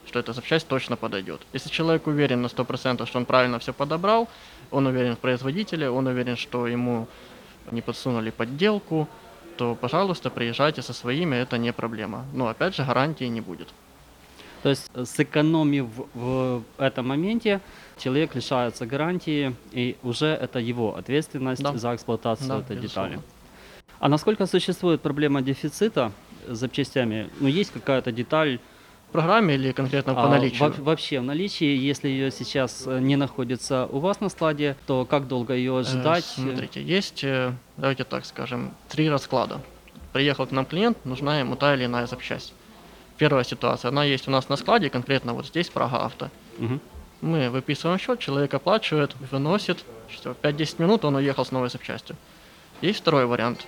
что 0.05 0.19
эта 0.19 0.33
запчасть 0.33 0.67
точно 0.67 0.97
подойдет. 0.97 1.39
Если 1.53 1.69
человек 1.69 2.07
уверен 2.07 2.41
на 2.41 2.47
100%, 2.47 3.05
что 3.05 3.19
он 3.19 3.25
правильно 3.25 3.57
все 3.57 3.71
подобрал, 3.71 4.27
он 4.69 4.85
уверен 4.85 5.15
в 5.15 5.19
производителе, 5.19 5.89
он 5.89 6.07
уверен, 6.07 6.35
что 6.35 6.67
ему 6.67 7.07
не 7.71 7.81
подсунули 7.81 8.31
подделку, 8.31 9.07
то, 9.55 9.75
пожалуйста, 9.75 10.29
приезжайте 10.29 10.81
со 10.81 10.91
своими, 10.91 11.37
это 11.37 11.57
не 11.57 11.71
проблема. 11.71 12.25
Но, 12.33 12.49
опять 12.49 12.75
же, 12.75 12.83
гарантии 12.83 13.29
не 13.29 13.39
будет. 13.39 13.69
То 14.63 14.69
есть, 14.69 14.89
сэкономив 15.05 15.87
в 16.13 16.63
этом 16.77 17.09
моменте, 17.09 17.59
человек 17.97 18.33
лишается 18.33 18.85
гарантии, 18.85 19.53
и 19.73 19.97
уже 20.03 20.27
это 20.27 20.59
его 20.59 20.95
ответственность 20.95 21.61
да. 21.61 21.75
за 21.75 21.93
эксплуатацию 21.93 22.47
да, 22.47 22.59
этой 22.59 22.77
безусловно. 22.77 23.09
детали. 23.09 23.27
А 23.99 24.07
насколько 24.07 24.45
существует 24.45 25.01
проблема 25.01 25.41
дефицита 25.41 26.13
запчастями? 26.47 27.29
Ну, 27.41 27.49
есть 27.49 27.71
какая-то 27.71 28.13
деталь, 28.13 28.59
в 29.09 29.11
программе 29.11 29.55
или 29.55 29.73
конкретно 29.73 30.15
по 30.15 30.23
а, 30.23 30.29
наличию? 30.29 30.59
Во 30.59 30.83
вообще 30.83 31.19
в 31.19 31.23
наличии, 31.23 31.75
если 31.75 32.07
ее 32.07 32.31
сейчас 32.31 32.85
э, 32.87 32.99
не 32.99 33.15
находится 33.15 33.85
у 33.91 33.99
вас 33.99 34.21
на 34.21 34.29
складе, 34.29 34.75
то 34.87 35.05
как 35.05 35.27
долго 35.27 35.53
ее 35.53 35.81
э, 35.81 35.83
ждать? 35.83 36.25
Э, 36.37 36.41
смотрите, 36.41 36.81
есть, 36.81 37.23
давайте 37.77 38.05
так 38.05 38.25
скажем, 38.25 38.73
три 38.89 39.09
расклада. 39.09 39.61
Приехал 40.13 40.47
к 40.47 40.51
нам 40.51 40.65
клиент, 40.65 41.05
нужна 41.05 41.39
ему 41.39 41.55
та 41.57 41.75
или 41.75 41.85
иная 41.85 42.07
запчасть. 42.07 42.53
Первая 43.17 43.43
ситуация, 43.43 43.89
она 43.89 44.03
есть 44.03 44.27
у 44.27 44.31
нас 44.31 44.49
на 44.49 44.55
складе, 44.55 44.89
конкретно 44.89 45.33
вот 45.33 45.47
здесь, 45.47 45.69
Прага 45.69 46.05
Авто. 46.05 46.29
Угу. 46.57 46.79
Мы 47.21 47.49
выписываем 47.49 47.99
счет, 47.99 48.19
человек 48.19 48.53
оплачивает, 48.53 49.15
выносит, 49.31 49.83
что 50.09 50.35
5-10 50.41 50.81
минут 50.81 51.05
он 51.05 51.15
уехал 51.15 51.45
с 51.45 51.51
новой 51.51 51.69
запчастью. 51.69 52.15
Есть 52.81 52.99
второй 52.99 53.25
вариант. 53.25 53.65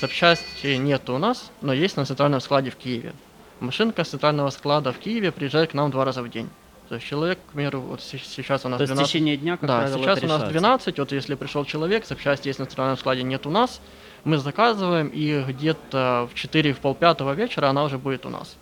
запчасти 0.00 0.74
нет 0.76 1.08
у 1.10 1.18
нас, 1.18 1.50
но 1.60 1.72
есть 1.72 1.96
на 1.96 2.06
центральном 2.06 2.40
складе 2.40 2.70
в 2.70 2.76
Киеве. 2.76 3.12
Машинка 3.60 4.04
с 4.04 4.08
центрального 4.08 4.50
склада 4.50 4.92
в 4.92 4.98
Киеве 4.98 5.30
приезжает 5.30 5.70
к 5.70 5.74
нам 5.74 5.90
два 5.90 6.04
раза 6.04 6.22
в 6.22 6.30
день. 6.30 6.48
То 6.88 6.96
есть 6.96 7.06
человек, 7.06 7.38
к 7.38 7.52
примеру, 7.52 7.80
вот 7.80 8.02
се- 8.02 8.18
сейчас 8.18 8.64
у 8.64 8.68
нас 8.68 8.78
То 8.78 8.82
есть 8.82 8.92
в 8.92 8.96
12 8.96 9.12
течение 9.12 9.36
дня, 9.36 9.56
как 9.56 9.68
да, 9.68 9.78
правило, 9.78 9.98
сейчас 9.98 10.18
у 10.18 10.26
нас 10.26 10.36
решается. 10.38 10.50
12, 10.50 10.98
вот 10.98 11.12
если 11.12 11.34
пришел 11.36 11.64
человек, 11.64 12.06
запчасти 12.06 12.48
есть 12.48 12.58
на 12.58 12.66
центральном 12.66 12.96
складе, 12.98 13.22
нет 13.22 13.46
у 13.46 13.50
нас, 13.50 13.80
мы 14.24 14.38
заказываем, 14.38 15.08
и 15.08 15.42
где-то 15.42 16.28
в 16.32 16.34
4 16.34 16.72
в 16.72 16.78
полпятого 16.78 17.32
вечера 17.32 17.68
она 17.68 17.84
уже 17.84 17.98
будет 17.98 18.26
у 18.26 18.28
нас. 18.28 18.56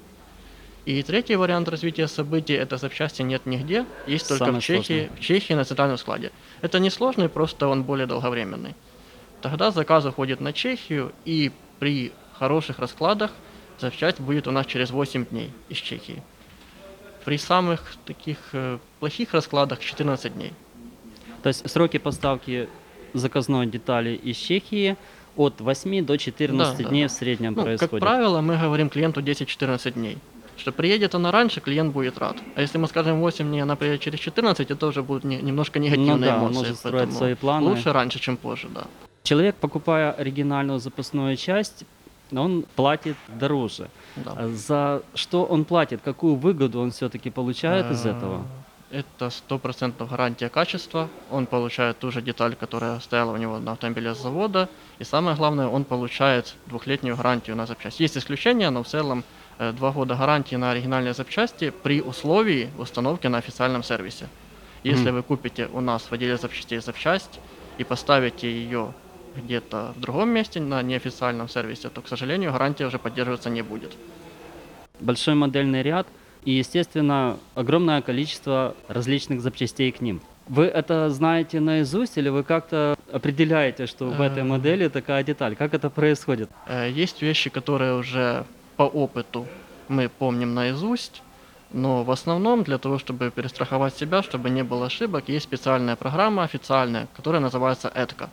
И 0.86 1.02
третий 1.02 1.36
вариант 1.36 1.68
развития 1.68 2.08
событий– 2.08 2.54
это 2.54 2.78
запчасти 2.78 3.22
нет 3.22 3.44
нигде, 3.44 3.84
есть 4.06 4.28
только 4.28 4.46
Самое 4.46 4.60
в 4.60 4.64
Чехии, 4.64 4.82
сложное. 4.82 5.16
в 5.16 5.20
Чехии 5.20 5.52
на 5.52 5.64
центральном 5.64 5.98
складе. 5.98 6.32
Это 6.62 6.80
не 6.80 6.90
сложный, 6.90 7.28
просто 7.28 7.68
он 7.68 7.84
более 7.84 8.06
долговременный. 8.06 8.74
Тогда 9.42 9.70
заказ 9.70 10.04
уходит 10.06 10.40
на 10.40 10.52
Чехию, 10.52 11.12
и 11.24 11.52
при 11.78 12.12
хороших 12.38 12.78
раскладах 12.78 13.30
запчасть 13.78 14.20
будет 14.20 14.48
у 14.48 14.50
нас 14.50 14.66
через 14.66 14.90
8 14.90 15.26
дней 15.26 15.52
из 15.68 15.76
Чехии. 15.76 16.22
При 17.24 17.36
самых 17.36 17.96
таких 18.06 18.38
э, 18.52 18.78
плохих 18.98 19.34
раскладах 19.34 19.80
14 19.80 20.32
дней. 20.34 20.54
То 21.42 21.48
есть 21.48 21.68
сроки 21.70 21.98
поставки 21.98 22.68
заказной 23.12 23.66
детали 23.66 24.14
из 24.14 24.36
Чехии 24.36 24.96
от 25.36 25.60
8 25.60 26.04
до 26.04 26.16
14 26.16 26.78
Да, 26.84 26.88
дней 26.90 27.02
да. 27.04 27.08
в 27.08 27.12
среднем 27.12 27.54
Ну, 27.54 27.62
происходит. 27.62 27.90
как 27.90 28.00
правило, 28.00 28.40
мы 28.40 28.56
говорим 28.56 28.88
клиенту 28.90 29.20
10-14 29.20 29.92
дней. 29.92 30.18
Что 30.56 30.72
приедет 30.72 31.14
она 31.14 31.30
раньше, 31.32 31.60
клиент 31.60 31.92
будет 31.94 32.18
рад. 32.18 32.36
А 32.54 32.60
если 32.60 32.76
мы 32.78 32.86
скажем 32.88 33.20
8 33.20 33.46
дней, 33.48 33.62
она 33.62 33.76
приедет 33.76 34.00
через 34.02 34.18
14, 34.20 34.70
это 34.70 34.86
уже 34.86 35.02
будут 35.02 35.24
не- 35.24 35.40
немножко 35.40 35.78
негативные 35.78 36.16
ну 36.16 36.20
да, 36.26 36.36
эмоции. 36.36 36.54
может 36.58 36.76
строить 36.76 37.12
свои 37.12 37.34
планы. 37.34 37.66
Лучше 37.68 37.92
раньше, 37.92 38.18
чем 38.18 38.36
позже, 38.36 38.68
да. 38.74 38.84
Человек, 39.22 39.54
покупая 39.56 40.12
оригинальную 40.12 40.78
запасную 40.78 41.36
часть, 41.36 41.84
он 42.32 42.64
платит 42.76 43.16
дороже. 43.40 43.88
да. 44.16 44.48
За 44.48 45.02
что 45.14 45.44
он 45.44 45.64
платит? 45.64 46.00
Какую 46.04 46.34
выгоду 46.34 46.80
он 46.80 46.90
все-таки 46.90 47.30
получает 47.30 47.90
из 47.90 48.04
Э, 48.04 48.10
этого? 48.10 48.42
Это 48.90 49.30
стопроцентная 49.30 50.08
гарантия 50.08 50.48
качества. 50.48 51.08
Он 51.30 51.46
получает 51.46 51.98
ту 52.00 52.10
же 52.10 52.20
деталь, 52.22 52.56
которая 52.56 52.98
стояла 52.98 53.32
у 53.32 53.36
него 53.36 53.60
на 53.60 53.72
автомобиле 53.72 54.14
с 54.14 54.18
завода. 54.18 54.68
И 54.98 55.04
самое 55.04 55.36
главное, 55.36 55.68
он 55.68 55.84
получает 55.84 56.54
двухлетнюю 56.66 57.16
гарантию 57.16 57.54
на 57.54 57.66
запчасть. 57.66 58.00
Есть 58.00 58.18
исключения, 58.18 58.68
но 58.70 58.82
в 58.82 58.88
целом 58.88 59.22
э, 59.58 59.70
два 59.72 59.92
года 59.92 60.16
гарантии 60.16 60.56
на 60.56 60.72
оригинальные 60.72 61.14
запчасти 61.14 61.70
при 61.70 62.02
условии 62.02 62.68
установки 62.78 63.28
на 63.28 63.38
официальном 63.38 63.84
сервисе. 63.84 64.26
Если 64.82 65.04
Мгм. 65.10 65.14
вы 65.16 65.22
купите 65.22 65.68
у 65.72 65.80
нас 65.80 66.02
в 66.02 66.12
отделе 66.12 66.36
запчастей 66.36 66.80
запчасть 66.80 67.38
и 67.78 67.84
поставите 67.84 68.50
ее 68.50 68.92
где-то 69.36 69.92
в 69.96 70.00
другом 70.00 70.30
месте 70.30 70.58
на 70.60 70.82
неофициальном 70.82 71.48
сервисе, 71.48 71.90
то, 71.90 72.00
к 72.00 72.08
сожалению, 72.08 72.50
гарантия 72.50 72.86
уже 72.86 72.98
поддерживаться 72.98 73.50
не 73.50 73.62
будет. 73.62 73.92
Большой 74.98 75.34
модельный 75.34 75.82
ряд 75.82 76.08
и, 76.44 76.52
естественно, 76.52 77.36
огромное 77.54 78.02
количество 78.02 78.74
различных 78.88 79.40
запчастей 79.40 79.92
к 79.92 80.00
ним. 80.00 80.20
Вы 80.48 80.64
это 80.64 81.10
знаете 81.10 81.60
наизусть 81.60 82.18
или 82.18 82.28
вы 82.28 82.42
как-то 82.42 82.96
определяете, 83.12 83.86
что 83.86 84.06
в 84.06 84.20
этой 84.20 84.40
Э. 84.40 84.44
модели 84.44 84.88
такая 84.88 85.22
деталь? 85.22 85.54
Как 85.54 85.74
это 85.74 85.90
происходит? 85.90 86.50
Э, 86.66 86.90
Есть 86.90 87.22
вещи, 87.22 87.50
которые 87.50 87.94
уже 87.96 88.44
по 88.76 88.82
опыту 88.84 89.46
мы 89.88 90.08
помним 90.08 90.54
наизусть, 90.54 91.22
но 91.72 92.02
в 92.02 92.10
основном 92.10 92.64
для 92.64 92.78
того, 92.78 92.98
чтобы 92.98 93.30
перестраховать 93.30 93.94
себя, 93.96 94.22
чтобы 94.22 94.50
не 94.50 94.64
было 94.64 94.86
ошибок, 94.86 95.28
есть 95.28 95.44
специальная 95.44 95.94
программа 95.94 96.42
официальная, 96.42 97.06
которая 97.16 97.40
называется 97.40 97.88
ETCA. 97.94 98.28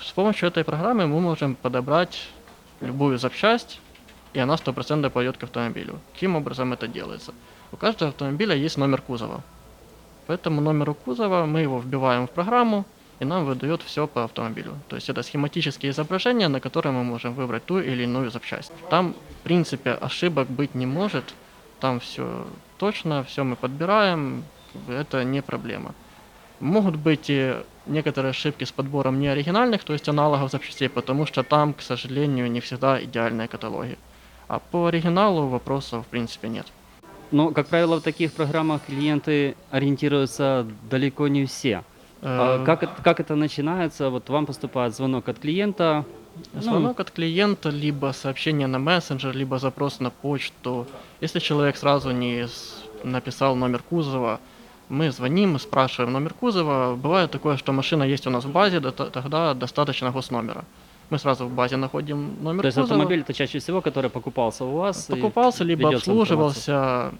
С 0.00 0.10
помощью 0.10 0.48
этой 0.48 0.64
программы 0.64 1.06
мы 1.06 1.20
можем 1.20 1.54
подобрать 1.54 2.18
любую 2.80 3.16
запчасть, 3.18 3.80
и 4.34 4.40
она 4.40 4.54
100% 4.56 5.10
пойдет 5.10 5.36
к 5.36 5.44
автомобилю. 5.44 6.00
Каким 6.12 6.36
образом 6.36 6.72
это 6.72 6.88
делается? 6.88 7.32
У 7.72 7.76
каждого 7.76 8.10
автомобиля 8.10 8.54
есть 8.54 8.76
номер 8.76 9.00
кузова. 9.00 9.42
По 10.26 10.32
этому 10.32 10.60
номеру 10.60 10.94
кузова 10.94 11.46
мы 11.46 11.60
его 11.60 11.78
вбиваем 11.78 12.26
в 12.26 12.30
программу, 12.30 12.84
и 13.20 13.24
нам 13.24 13.44
выдает 13.44 13.82
все 13.82 14.06
по 14.06 14.24
автомобилю. 14.24 14.72
То 14.88 14.96
есть 14.96 15.08
это 15.08 15.22
схематические 15.22 15.90
изображения, 15.92 16.48
на 16.48 16.60
которые 16.60 16.92
мы 16.92 17.04
можем 17.04 17.34
выбрать 17.34 17.64
ту 17.64 17.78
или 17.78 18.02
иную 18.02 18.30
запчасть. 18.30 18.72
Там, 18.90 19.14
в 19.40 19.44
принципе, 19.44 19.90
ошибок 19.92 20.48
быть 20.48 20.74
не 20.74 20.86
может. 20.86 21.34
Там 21.80 22.00
все 22.00 22.46
точно, 22.78 23.22
все 23.24 23.44
мы 23.44 23.56
подбираем, 23.56 24.44
это 24.88 25.24
не 25.24 25.42
проблема. 25.42 25.94
Могут 26.60 26.96
быть 26.96 27.26
и 27.28 27.56
некоторые 27.86 28.30
ошибки 28.30 28.64
с 28.64 28.72
подбором 28.72 29.20
неоригинальных, 29.20 29.84
то 29.84 29.92
есть 29.92 30.08
аналогов 30.08 30.50
запчастей, 30.50 30.88
потому 30.88 31.26
что 31.26 31.42
там, 31.42 31.74
к 31.74 31.82
сожалению, 31.82 32.50
не 32.50 32.60
всегда 32.60 33.02
идеальные 33.02 33.48
каталоги. 33.48 33.98
А 34.48 34.58
по 34.58 34.86
оригиналу 34.86 35.48
вопросов, 35.48 36.04
в 36.06 36.08
принципе, 36.08 36.48
нет. 36.48 36.66
Но, 37.30 37.50
как 37.50 37.66
правило, 37.66 37.98
в 37.98 38.02
таких 38.02 38.32
программах 38.32 38.82
клиенты 38.86 39.56
ориентируются 39.70 40.66
далеко 40.90 41.28
не 41.28 41.46
все. 41.46 41.82
А 42.22 42.60
Э, 42.60 42.64
как, 42.64 43.02
как 43.02 43.20
это 43.20 43.34
начинается? 43.34 44.08
Вот 44.10 44.28
вам 44.30 44.46
поступает 44.46 44.94
звонок 44.94 45.28
от 45.28 45.38
клиента. 45.38 46.04
ну, 46.54 46.60
Звонок 46.60 47.00
от 47.00 47.10
клиента, 47.10 47.68
либо 47.68 48.12
сообщение 48.12 48.66
на 48.66 48.78
мессенджер, 48.78 49.36
либо 49.36 49.58
запрос 49.58 50.00
на 50.00 50.10
почту. 50.10 50.86
Если 51.20 51.38
человек 51.38 51.76
сразу 51.76 52.12
не 52.12 52.46
написал 53.02 53.56
номер 53.56 53.82
кузова, 53.82 54.40
мы 54.88 55.10
звоним, 55.10 55.58
спрашиваем 55.58 56.12
номер 56.12 56.34
кузова. 56.34 56.94
Бывает 56.96 57.30
такое, 57.30 57.56
что 57.56 57.72
машина 57.72 58.04
есть 58.04 58.26
у 58.26 58.30
нас 58.30 58.44
в 58.44 58.52
базе, 58.52 58.80
тогда 58.80 59.54
достаточно 59.54 60.10
госномера. 60.10 60.64
Мы 61.10 61.18
сразу 61.18 61.46
в 61.46 61.50
базе 61.52 61.76
находим 61.76 62.36
номер 62.42 62.62
То 62.62 62.66
есть 62.68 62.76
кузова. 62.78 62.94
автомобиль 62.94 63.20
это 63.20 63.32
чаще 63.32 63.58
всего, 63.58 63.80
который 63.80 64.10
покупался 64.10 64.64
у 64.64 64.76
вас. 64.76 65.04
Покупался, 65.04 65.64
либо 65.64 65.88
обслуживался. 65.94 67.12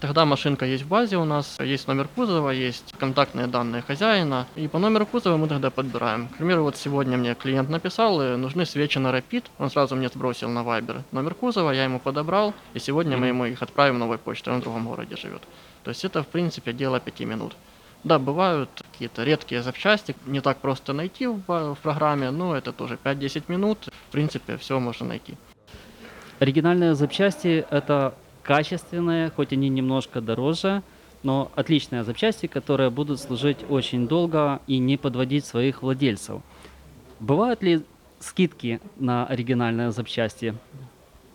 Тогда 0.00 0.24
машинка 0.24 0.64
есть 0.64 0.84
в 0.84 0.88
базе 0.88 1.16
у 1.18 1.24
нас, 1.24 1.58
есть 1.60 1.86
номер 1.86 2.08
кузова, 2.16 2.50
есть 2.50 2.94
контактные 2.98 3.46
данные 3.46 3.82
хозяина. 3.82 4.46
И 4.56 4.66
по 4.66 4.78
номеру 4.78 5.04
кузова 5.04 5.36
мы 5.36 5.48
тогда 5.48 5.70
подбираем. 5.70 6.28
К 6.28 6.36
примеру, 6.38 6.62
вот 6.62 6.76
сегодня 6.76 7.18
мне 7.18 7.34
клиент 7.34 7.68
написал, 7.68 8.20
э, 8.20 8.36
нужны 8.36 8.64
свечи 8.64 8.98
на 8.98 9.08
Rapid. 9.08 9.44
Он 9.58 9.70
сразу 9.70 9.94
мне 9.94 10.08
сбросил 10.08 10.48
на 10.48 10.60
Viber 10.60 11.02
номер 11.12 11.34
кузова, 11.34 11.72
я 11.72 11.84
ему 11.84 11.98
подобрал. 11.98 12.54
И 12.74 12.78
сегодня 12.78 13.16
мы 13.16 13.26
Мгм. 13.26 13.28
ему 13.28 13.44
их 13.46 13.62
отправим 13.62 13.98
новой 13.98 14.16
почтой, 14.18 14.54
он 14.54 14.60
в 14.60 14.62
другом 14.62 14.86
городе 14.86 15.16
живет. 15.16 15.42
То 15.84 15.90
есть 15.90 16.04
это, 16.04 16.22
в 16.22 16.26
принципе, 16.26 16.72
дело 16.72 16.98
пяти 16.98 17.24
минут. 17.26 17.54
Да, 18.04 18.18
бывают 18.18 18.68
какие-то 18.90 19.22
редкие 19.22 19.62
запчасти, 19.62 20.16
не 20.26 20.40
так 20.40 20.58
просто 20.58 20.92
найти 20.92 21.26
в, 21.26 21.42
в 21.46 21.78
программе, 21.82 22.30
но 22.30 22.56
это 22.56 22.72
тоже 22.72 22.98
5-10 23.02 23.44
минут. 23.48 23.88
В 24.08 24.12
принципе, 24.12 24.56
все 24.56 24.80
можно 24.80 25.06
найти. 25.06 25.36
Оригинальные 26.40 26.94
запчасти 26.96 27.64
это 27.70 28.14
качественные, 28.42 29.30
хоть 29.30 29.52
они 29.52 29.68
немножко 29.68 30.20
дороже, 30.20 30.82
но 31.22 31.52
отличные 31.54 32.02
запчасти, 32.02 32.46
которые 32.46 32.90
будут 32.90 33.20
служить 33.20 33.58
очень 33.68 34.08
долго 34.08 34.60
и 34.66 34.78
не 34.78 34.96
подводить 34.96 35.44
своих 35.44 35.82
владельцев. 35.82 36.42
Бывают 37.20 37.62
ли 37.62 37.84
скидки 38.18 38.80
на 38.96 39.26
оригинальные 39.26 39.92
запчасти? 39.92 40.54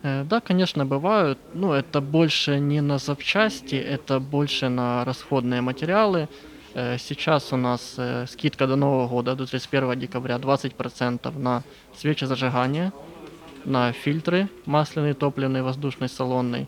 Э, 0.03 0.25
Да, 0.25 0.41
конечно, 0.41 0.85
бывают. 0.85 1.39
Ну, 1.53 1.71
это 1.71 2.01
больше 2.01 2.59
не 2.59 2.81
на 2.81 2.97
запчасти, 2.97 3.75
это 3.75 4.19
больше 4.19 4.67
на 4.67 5.05
расходные 5.05 5.61
материалы. 5.61 6.27
Э, 6.77 6.97
Сейчас 6.99 7.53
у 7.53 7.57
нас 7.57 7.95
э, 7.97 8.27
скидка 8.27 8.67
до 8.67 8.75
Нового 8.75 9.07
года, 9.07 9.35
до 9.35 9.47
31 9.47 9.99
декабря, 9.99 10.35
20% 10.35 11.39
на 11.39 11.63
свечи 11.95 12.25
зажигания, 12.25 12.93
на 13.65 13.91
фильтры 13.93 14.47
масляный, 14.67 15.15
топливный, 15.15 15.63
воздушный, 15.63 16.07
салонный, 16.07 16.67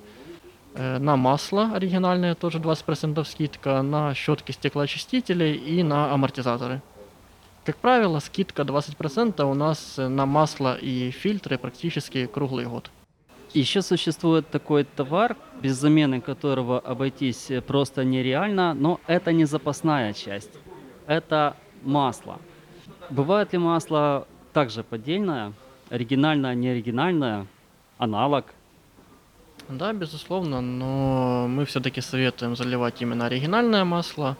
э, 0.74 0.98
на 0.98 1.16
масло 1.16 1.74
оригинальное 1.76 2.34
тоже 2.34 2.58
20% 2.58 3.24
скидка, 3.24 3.84
на 3.84 4.16
щетки 4.16 4.52
стеклоочистителей 4.52 5.54
и 5.54 5.84
на 5.84 6.12
амортизаторы. 6.12 6.82
Как 7.64 7.76
правило, 7.76 8.18
скидка 8.18 8.64
20% 8.64 9.44
у 9.44 9.54
нас 9.54 9.98
на 9.98 10.26
масло 10.26 10.76
и 10.76 11.12
фильтры 11.12 11.60
практически 11.60 12.26
круглый 12.26 12.66
год. 12.66 12.90
Еще 13.54 13.82
существует 13.82 14.50
такой 14.50 14.84
товар, 14.84 15.36
без 15.62 15.76
замены 15.76 16.22
которого 16.22 16.80
обойтись 16.80 17.50
э, 17.50 17.62
просто 17.62 18.04
нереально, 18.04 18.76
но 18.76 19.00
это 19.08 19.32
не 19.32 19.46
запасная 19.46 20.14
часть, 20.14 20.52
это 21.08 21.56
масло. 21.84 22.40
Бывает 23.10 23.52
ли 23.54 23.60
масло 23.60 24.28
также 24.54 24.84
поддельное, 24.84 25.54
оригинальное, 25.90 26.54
неоригинальное, 26.54 27.48
аналог? 27.98 28.46
Да, 29.68 29.94
безусловно, 29.94 30.62
но 30.62 31.48
мы 31.48 31.66
все-таки 31.66 32.02
советуем 32.02 32.56
заливать 32.56 33.02
именно 33.02 33.26
оригинальное 33.26 33.84
масло. 33.84 34.38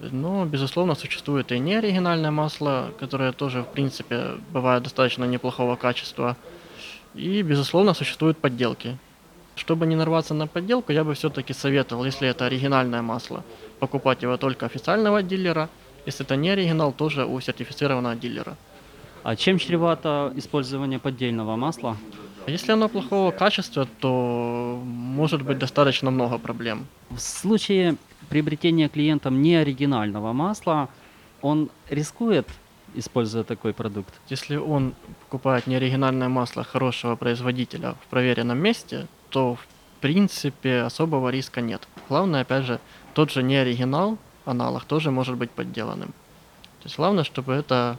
Но, 0.00 0.46
безусловно, 0.46 0.94
существует 0.94 1.52
и 1.52 1.58
неоригинальное 1.58 2.30
масло, 2.30 2.92
которое 2.98 3.32
тоже, 3.32 3.62
в 3.62 3.68
принципе, 3.68 4.36
бывает 4.52 4.82
достаточно 4.82 5.24
неплохого 5.24 5.76
качества. 5.76 6.36
И, 7.14 7.42
безусловно, 7.42 7.94
существуют 7.94 8.38
подделки. 8.38 8.96
Чтобы 9.56 9.86
не 9.86 9.96
нарваться 9.96 10.34
на 10.34 10.46
подделку, 10.46 10.92
я 10.92 11.02
бы 11.02 11.14
все-таки 11.14 11.52
советовал, 11.52 12.04
если 12.04 12.28
это 12.28 12.46
оригинальное 12.46 13.02
масло, 13.02 13.42
покупать 13.80 14.22
его 14.22 14.36
только 14.36 14.66
официального 14.66 15.22
дилера. 15.22 15.68
Если 16.06 16.24
это 16.24 16.36
не 16.36 16.50
оригинал, 16.50 16.92
тоже 16.92 17.26
у 17.26 17.40
сертифицированного 17.40 18.14
дилера. 18.14 18.56
А 19.24 19.36
чем 19.36 19.58
чревато 19.58 20.32
использование 20.36 20.98
поддельного 20.98 21.56
масла? 21.56 21.96
Если 22.46 22.72
оно 22.72 22.88
плохого 22.88 23.30
качества, 23.30 23.86
то 24.00 24.80
может 24.84 25.42
быть 25.42 25.58
достаточно 25.58 26.10
много 26.10 26.38
проблем. 26.38 26.86
В 27.10 27.18
случае 27.18 27.96
приобретения 28.28 28.88
клиентом 28.88 29.42
неоригинального 29.42 30.32
масла, 30.32 30.88
он 31.42 31.68
рискует, 31.90 32.48
используя 32.94 33.44
такой 33.44 33.72
продукт? 33.72 34.14
Если 34.28 34.56
он 34.56 34.94
покупает 35.24 35.66
неоригинальное 35.66 36.28
масло 36.28 36.64
хорошего 36.64 37.16
производителя 37.16 37.94
в 38.02 38.06
проверенном 38.10 38.58
месте, 38.58 39.06
то 39.30 39.54
в 39.54 39.66
принципе 40.00 40.80
особого 40.82 41.28
риска 41.30 41.60
нет. 41.60 41.86
Главное, 42.08 42.42
опять 42.42 42.64
же, 42.64 42.80
тот 43.14 43.30
же 43.30 43.42
неоригинал, 43.42 44.18
аналог, 44.44 44.84
тоже 44.84 45.10
может 45.10 45.36
быть 45.36 45.50
подделанным. 45.50 46.08
То 46.08 46.84
есть 46.84 46.96
главное, 46.96 47.24
чтобы 47.24 47.52
это 47.52 47.98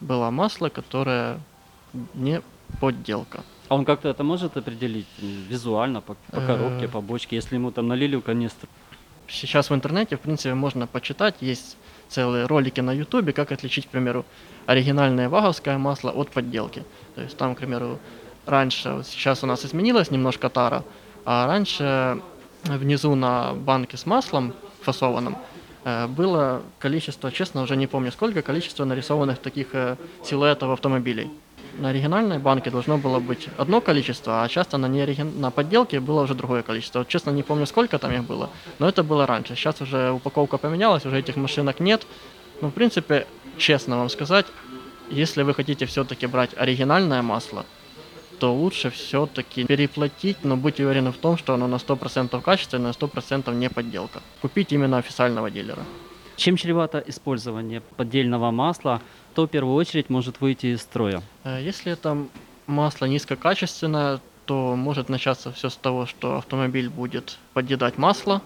было 0.00 0.30
масло, 0.30 0.68
которое 0.68 1.40
не 2.14 2.42
подделка. 2.80 3.42
А 3.68 3.74
он 3.74 3.84
как-то 3.84 4.08
это 4.08 4.24
может 4.24 4.56
определить 4.56 5.06
визуально, 5.20 6.00
по, 6.00 6.16
по 6.30 6.40
коробке, 6.40 6.86
Э. 6.86 6.88
по 6.88 7.00
бочке, 7.00 7.36
если 7.36 7.56
ему 7.56 7.70
там 7.70 7.88
налили 7.88 8.16
в 8.16 8.22
канистру? 8.22 8.68
Сейчас 9.26 9.68
в 9.70 9.74
интернете, 9.74 10.16
в 10.16 10.20
принципе, 10.20 10.54
можно 10.54 10.86
почитать, 10.86 11.36
есть 11.40 11.76
целые 12.08 12.46
ролики 12.46 12.80
на 12.80 12.92
ютубе, 12.92 13.32
как 13.32 13.52
отличить, 13.52 13.86
к 13.86 13.90
примеру, 13.90 14.24
оригинальное 14.66 15.28
ваговское 15.28 15.78
масло 15.78 16.10
от 16.10 16.30
подделки. 16.30 16.84
То 17.14 17.22
есть 17.22 17.36
там, 17.36 17.54
к 17.54 17.58
примеру, 17.58 17.98
раньше, 18.46 19.02
сейчас 19.04 19.42
у 19.44 19.46
нас 19.46 19.64
изменилась 19.64 20.10
немножко 20.10 20.48
тара, 20.48 20.84
а 21.24 21.46
раньше 21.46 22.20
внизу 22.64 23.14
на 23.14 23.54
банке 23.54 23.96
с 23.96 24.06
маслом 24.06 24.54
фасованным 24.82 25.36
э, 25.84 26.06
было 26.06 26.62
количество, 26.78 27.30
честно, 27.30 27.62
уже 27.62 27.76
не 27.76 27.86
помню 27.86 28.12
сколько, 28.12 28.42
количество 28.42 28.84
нарисованных 28.84 29.38
таких 29.38 29.68
э, 29.74 29.96
силуэтов 30.24 30.70
автомобилей. 30.70 31.30
На 31.78 31.90
оригинальной 31.90 32.38
банке 32.38 32.70
должно 32.70 32.98
было 32.98 33.20
быть 33.20 33.48
одно 33.56 33.80
количество, 33.80 34.42
а 34.42 34.48
часто 34.48 34.78
на, 34.78 34.86
неоригин... 34.86 35.40
на 35.40 35.50
подделке 35.52 36.00
было 36.00 36.22
уже 36.22 36.34
другое 36.34 36.62
количество. 36.62 36.98
Вот, 36.98 37.08
честно, 37.08 37.30
не 37.30 37.44
помню, 37.44 37.66
сколько 37.66 37.98
там 37.98 38.12
их 38.12 38.24
было, 38.24 38.50
но 38.80 38.88
это 38.88 39.04
было 39.04 39.26
раньше. 39.26 39.54
Сейчас 39.54 39.80
уже 39.80 40.10
упаковка 40.10 40.58
поменялась, 40.58 41.06
уже 41.06 41.18
этих 41.18 41.36
машинок 41.36 41.78
нет. 41.78 42.04
Ну, 42.60 42.68
в 42.68 42.72
принципе, 42.72 43.26
честно 43.58 43.96
вам 43.98 44.08
сказать, 44.08 44.46
если 45.10 45.44
вы 45.44 45.54
хотите 45.54 45.86
все-таки 45.86 46.26
брать 46.26 46.50
оригинальное 46.56 47.22
масло, 47.22 47.64
то 48.40 48.52
лучше 48.52 48.90
все-таки 48.90 49.64
переплатить, 49.64 50.38
но 50.44 50.56
быть 50.56 50.80
уверенным 50.80 51.12
в 51.12 51.18
том, 51.18 51.38
что 51.38 51.54
оно 51.54 51.68
на 51.68 51.76
100% 51.76 52.42
качественное, 52.42 52.88
на 52.88 53.06
100% 53.06 53.54
не 53.54 53.70
подделка. 53.70 54.20
Купить 54.42 54.72
именно 54.72 54.98
официального 54.98 55.50
дилера. 55.50 55.84
Чем 56.36 56.56
чревато 56.56 57.02
использование 57.08 57.80
поддельного 57.80 58.52
масла, 58.52 59.00
то 59.38 59.46
в 59.46 59.50
первую 59.50 59.76
очередь 59.76 60.10
может 60.10 60.40
выйти 60.40 60.66
из 60.66 60.80
строя. 60.80 61.22
Э, 61.44 61.60
Если 61.62 61.92
это 61.92 62.16
масло 62.66 63.06
низкокачественное, 63.06 64.18
то 64.46 64.74
может 64.74 65.08
начаться 65.08 65.52
все 65.52 65.68
с 65.68 65.76
того, 65.76 66.06
что 66.06 66.38
автомобиль 66.38 66.88
будет 66.88 67.38
подъедать 67.54 67.98
масло. 67.98 68.42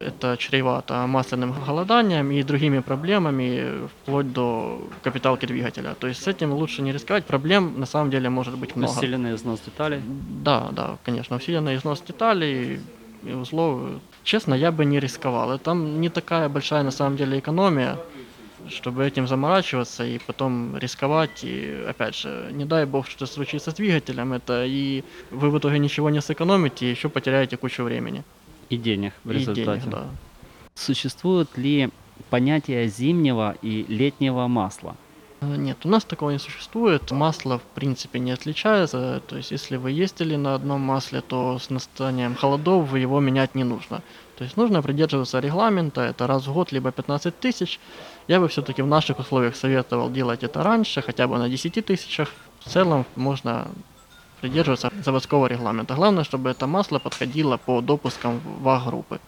Это 0.00 0.36
чревато 0.36 1.06
масляным 1.06 1.54
голоданием 1.66 2.30
и 2.32 2.42
другими 2.42 2.80
проблемами, 2.80 3.88
вплоть 3.88 4.30
до 4.30 4.86
капиталки 5.02 5.46
двигателя. 5.46 5.94
То 5.94 6.06
есть 6.06 6.22
с 6.22 6.28
этим 6.28 6.52
лучше 6.52 6.82
не 6.82 6.92
рисковать. 6.92 7.24
Проблем 7.24 7.80
на 7.80 7.86
самом 7.86 8.10
деле 8.10 8.28
может 8.28 8.58
быть 8.58 8.76
много. 8.76 8.92
Усиленный 8.92 9.34
износ 9.34 9.60
деталей. 9.60 10.02
Да, 10.44 10.68
да, 10.72 10.98
конечно, 11.02 11.36
усиленный 11.36 11.76
износ 11.76 12.02
деталей 12.02 12.80
и 13.22 13.32
узлов. 13.32 14.02
Честно, 14.22 14.52
я 14.52 14.70
бы 14.70 14.84
не 14.84 15.00
рисковал. 15.00 15.58
Там 15.58 16.02
не 16.02 16.10
такая 16.10 16.50
большая 16.50 16.82
на 16.82 16.90
самом 16.90 17.16
деле 17.16 17.38
экономия, 17.38 17.96
чтобы 18.68 19.06
этим 19.06 19.26
заморачиваться 19.26 20.04
и 20.04 20.18
потом 20.18 20.76
рисковать. 20.76 21.44
И 21.44 21.84
опять 21.88 22.14
же, 22.14 22.50
не 22.52 22.64
дай 22.64 22.86
бог, 22.86 23.08
что 23.08 23.26
случится 23.26 23.70
с 23.70 23.74
двигателем, 23.74 24.32
это 24.32 24.64
и 24.66 25.02
вы 25.30 25.50
в 25.50 25.58
итоге 25.58 25.78
ничего 25.78 26.10
не 26.10 26.20
сэкономите, 26.20 26.86
и 26.86 26.90
еще 26.90 27.08
потеряете 27.08 27.56
кучу 27.56 27.82
времени. 27.82 28.22
И 28.70 28.76
денег 28.76 29.12
в 29.24 29.30
и 29.30 29.34
результате. 29.34 29.80
денег, 29.80 29.94
да. 29.94 30.06
Существует 30.74 31.56
ли 31.56 31.90
понятие 32.30 32.88
зимнего 32.88 33.56
и 33.62 33.84
летнего 33.88 34.48
масла? 34.48 34.96
Э, 35.40 35.56
Нет, 35.56 35.78
у 35.84 35.88
нас 35.88 36.04
такого 36.04 36.30
не 36.30 36.38
существует. 36.38 37.10
Масло, 37.10 37.58
в 37.58 37.62
принципе, 37.74 38.18
не 38.18 38.32
отличается. 38.32 39.20
То 39.26 39.36
есть, 39.36 39.50
если 39.50 39.76
вы 39.76 39.90
ездили 39.90 40.36
на 40.36 40.54
одном 40.54 40.80
масле, 40.80 41.20
то 41.20 41.58
с 41.58 41.70
настанием 41.70 42.34
холодов 42.34 42.88
вы 42.88 43.00
его 43.00 43.20
менять 43.20 43.54
не 43.54 43.64
нужно. 43.64 44.02
То 44.36 44.44
есть, 44.44 44.56
нужно 44.56 44.82
придерживаться 44.82 45.40
регламента. 45.40 46.00
Это 46.00 46.26
раз 46.26 46.46
в 46.46 46.52
год, 46.52 46.72
либо 46.72 46.90
15 46.90 47.38
тысяч. 47.38 47.80
Я 48.26 48.40
бы 48.40 48.48
все-таки 48.48 48.82
в 48.82 48.86
наших 48.86 49.18
условиях 49.18 49.54
советовал 49.54 50.10
делать 50.10 50.42
это 50.42 50.62
раньше, 50.62 51.02
хотя 51.02 51.26
бы 51.26 51.38
на 51.38 51.48
10 51.48 51.84
тысячах. 51.84 52.30
В 52.60 52.70
целом, 52.70 53.04
можно 53.16 53.68
придерживаться 54.40 54.90
заводского 55.04 55.46
регламента. 55.46 55.94
Главное, 55.94 56.24
чтобы 56.24 56.50
это 56.50 56.66
масло 56.66 56.98
подходило 56.98 57.58
по 57.58 57.80
допускам 57.80 58.40
в 58.60 58.68
А-группы. 58.68 59.20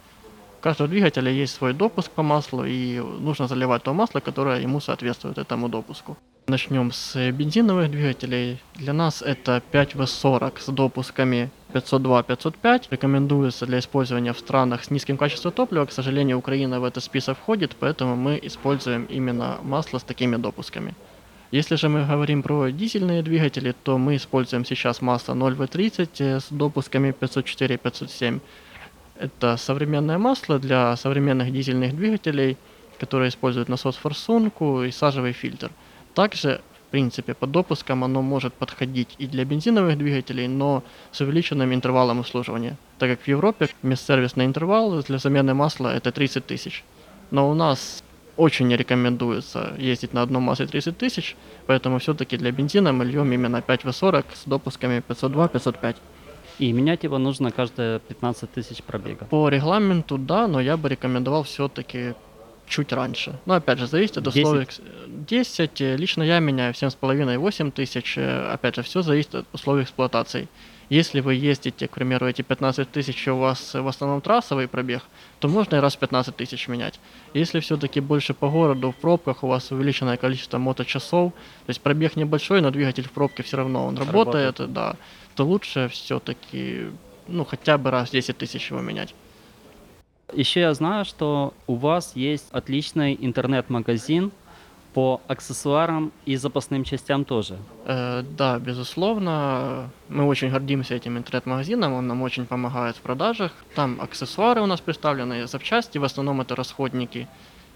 У 0.59 0.63
каждого 0.63 0.89
двигателя 0.89 1.31
есть 1.31 1.55
свой 1.55 1.75
допуск 1.75 2.11
по 2.11 2.23
маслу, 2.23 2.65
и 2.65 2.99
нужно 2.99 3.47
заливать 3.49 3.83
то 3.83 3.93
масло, 3.93 4.21
которое 4.21 4.63
ему 4.63 4.81
соответствует 4.81 5.39
этому 5.39 5.69
допуску. 5.69 6.17
Начнем 6.49 6.93
с 6.93 7.33
бензиновых 7.33 7.91
двигателей. 7.91 8.59
Для 8.77 8.93
нас 8.93 9.21
это 9.21 9.63
5В40 9.73 10.61
с 10.61 10.73
допусками 10.73 11.51
502-505. 11.77 12.87
Рекомендуется 12.91 13.67
для 13.67 13.79
использования 13.79 14.33
в 14.33 14.39
странах 14.39 14.85
с 14.85 14.91
низким 14.91 15.17
качеством 15.17 15.53
топлива. 15.53 15.87
К 15.87 15.93
сожалению, 15.93 16.39
Украина 16.39 16.81
в 16.81 16.85
этот 16.85 17.05
список 17.05 17.39
входит, 17.39 17.77
поэтому 17.79 18.17
мы 18.17 18.39
используем 18.43 19.05
именно 19.05 19.59
масло 19.63 19.99
с 19.99 20.03
такими 20.03 20.37
допусками. 20.37 20.95
Если 21.53 21.77
же 21.77 21.89
мы 21.89 22.05
говорим 22.05 22.43
про 22.43 22.71
дизельные 22.71 23.23
двигатели, 23.23 23.75
то 23.85 23.99
мы 23.99 24.17
используем 24.17 24.65
сейчас 24.65 25.01
масло 25.01 25.35
0В30 25.35 26.09
э, 26.19 26.41
с 26.41 26.47
допусками 26.51 27.15
504-507. 27.21 28.41
Это 29.19 29.57
современное 29.57 30.19
масло 30.19 30.59
для 30.59 30.97
современных 30.97 31.53
дизельных 31.53 31.95
двигателей, 31.97 32.57
которые 32.99 33.29
используют 33.29 33.69
насос-форсунку 33.69 34.83
и 34.83 34.91
сажевый 34.91 35.33
фильтр. 35.33 35.71
Также, 36.15 36.61
в 36.87 36.91
принципе, 36.91 37.35
по 37.35 37.47
допускам 37.47 38.05
оно 38.05 38.23
может 38.23 38.55
подходить 38.55 39.17
и 39.19 39.27
для 39.27 39.45
бензиновых 39.45 39.99
двигателей, 39.99 40.47
но 40.49 40.83
с 41.11 41.21
увеличенным 41.21 41.73
интервалом 41.73 42.21
обслуживания. 42.21 42.77
Так 42.99 43.11
как 43.11 43.21
в 43.21 43.29
Европе 43.29 43.69
межсервисный 43.83 44.45
интервал 44.45 45.03
для 45.03 45.19
замены 45.19 45.55
масла 45.55 45.95
это 45.95 46.13
30 46.13 46.47
тысяч. 46.47 46.85
Но 47.31 47.51
у 47.51 47.55
нас 47.55 48.05
очень 48.37 48.69
не 48.69 48.77
рекомендуется 48.77 49.75
ездить 49.79 50.13
на 50.13 50.23
одном 50.23 50.45
масле 50.45 50.67
30 50.67 50.97
тысяч, 50.97 51.37
поэтому 51.67 51.99
все-таки 51.99 52.37
для 52.37 52.53
бензина 52.53 52.93
мы 52.93 53.05
льем 53.05 53.33
именно 53.33 53.57
5В40 53.57 54.25
с 54.35 54.45
допусками 54.45 55.03
502-505. 55.09 55.97
И 56.59 56.73
менять 56.73 57.05
его 57.05 57.19
нужно 57.19 57.51
каждые 57.51 57.99
15 57.99 58.53
тысяч 58.53 58.83
пробега. 58.83 59.27
По 59.27 59.49
регламенту, 59.49 60.19
да, 60.19 60.47
но 60.47 60.61
я 60.61 60.77
бы 60.77 60.89
рекомендовал 60.89 61.43
все-таки 61.43 62.15
чуть 62.69 62.93
раньше. 62.93 63.39
Но 63.47 63.55
опять 63.55 63.79
же, 63.79 63.87
зависит 63.87 64.17
от 64.19 64.25
10? 64.25 64.43
условий. 64.45 64.63
экс- 64.63 64.81
10, 65.07 65.81
э, 65.81 65.97
лично 65.97 66.23
я 66.23 66.39
меняю 66.41 66.73
в 66.73 66.77
7,5-8 66.77 67.71
тысяч. 67.71 68.15
э, 68.19 68.53
Опять 68.53 68.77
же, 68.77 68.83
все 68.83 69.03
зависит 69.03 69.35
от 69.35 69.47
условий 69.53 69.83
эксплуатации. 69.83 70.49
Если 70.89 71.19
вы 71.21 71.35
ездите, 71.35 71.89
к 71.89 71.91
примеру, 71.95 72.29
эти 72.29 72.43
15 72.43 72.89
тысяч, 72.93 73.27
у 73.29 73.37
вас 73.37 73.75
э, 73.75 73.81
в 73.81 73.89
основном 73.89 74.21
трассовый 74.21 74.69
пробег, 74.69 75.03
то 75.41 75.49
можно 75.49 75.77
и 75.77 75.81
раз 75.81 75.97
в 75.97 75.99
15 75.99 76.37
тысяч 76.37 76.69
менять. 76.69 77.01
Если 77.35 77.59
все-таки 77.61 78.01
больше 78.01 78.35
по 78.35 78.49
городу, 78.49 78.93
в 78.93 78.97
пробках, 78.97 79.43
у 79.43 79.49
вас 79.49 79.73
увеличенное 79.73 80.17
количество 80.17 80.59
моточасов, 80.59 81.33
то 81.33 81.71
есть 81.71 81.81
пробег 81.81 82.15
небольшой, 82.17 82.61
но 82.61 82.71
двигатель 82.71 83.05
в 83.05 83.11
пробке 83.11 83.43
все 83.43 83.57
равно 83.57 83.87
он 83.87 83.97
работает, 83.99 84.73
да, 84.73 84.95
то 85.35 85.45
лучше 85.45 85.89
все-таки, 85.89 86.87
ну, 87.27 87.45
хотя 87.45 87.79
бы 87.79 87.91
раз 87.91 88.09
в 88.11 88.13
10 88.13 88.39
тысяч 88.39 88.71
его 88.71 88.81
менять. 88.81 89.15
Еще 90.33 90.61
я 90.61 90.75
знаю, 90.75 91.05
что 91.05 91.55
у 91.67 91.77
вас 91.77 92.13
есть 92.17 92.47
отличный 92.51 93.17
интернет-магазин 93.21 94.33
по 94.93 95.21
аксессуарам 95.29 96.11
и 96.25 96.37
запасным 96.37 96.83
частям 96.83 97.25
тоже. 97.25 97.59
Э, 97.85 98.23
да, 98.37 98.59
безусловно, 98.59 99.91
мы 100.09 100.25
очень 100.25 100.51
гордимся 100.51 100.95
этим 100.95 101.17
интернет-магазином, 101.19 101.93
он 101.93 102.07
нам 102.09 102.23
очень 102.23 102.47
помогает 102.47 102.97
в 102.97 103.01
продажах. 103.01 103.53
Там 103.75 104.01
аксессуары 104.01 104.63
у 104.63 104.67
нас 104.67 104.81
представлены, 104.81 105.47
запчасти, 105.47 105.99
в 105.99 106.05
основном 106.05 106.41
это 106.41 106.57
расходники 106.57 107.29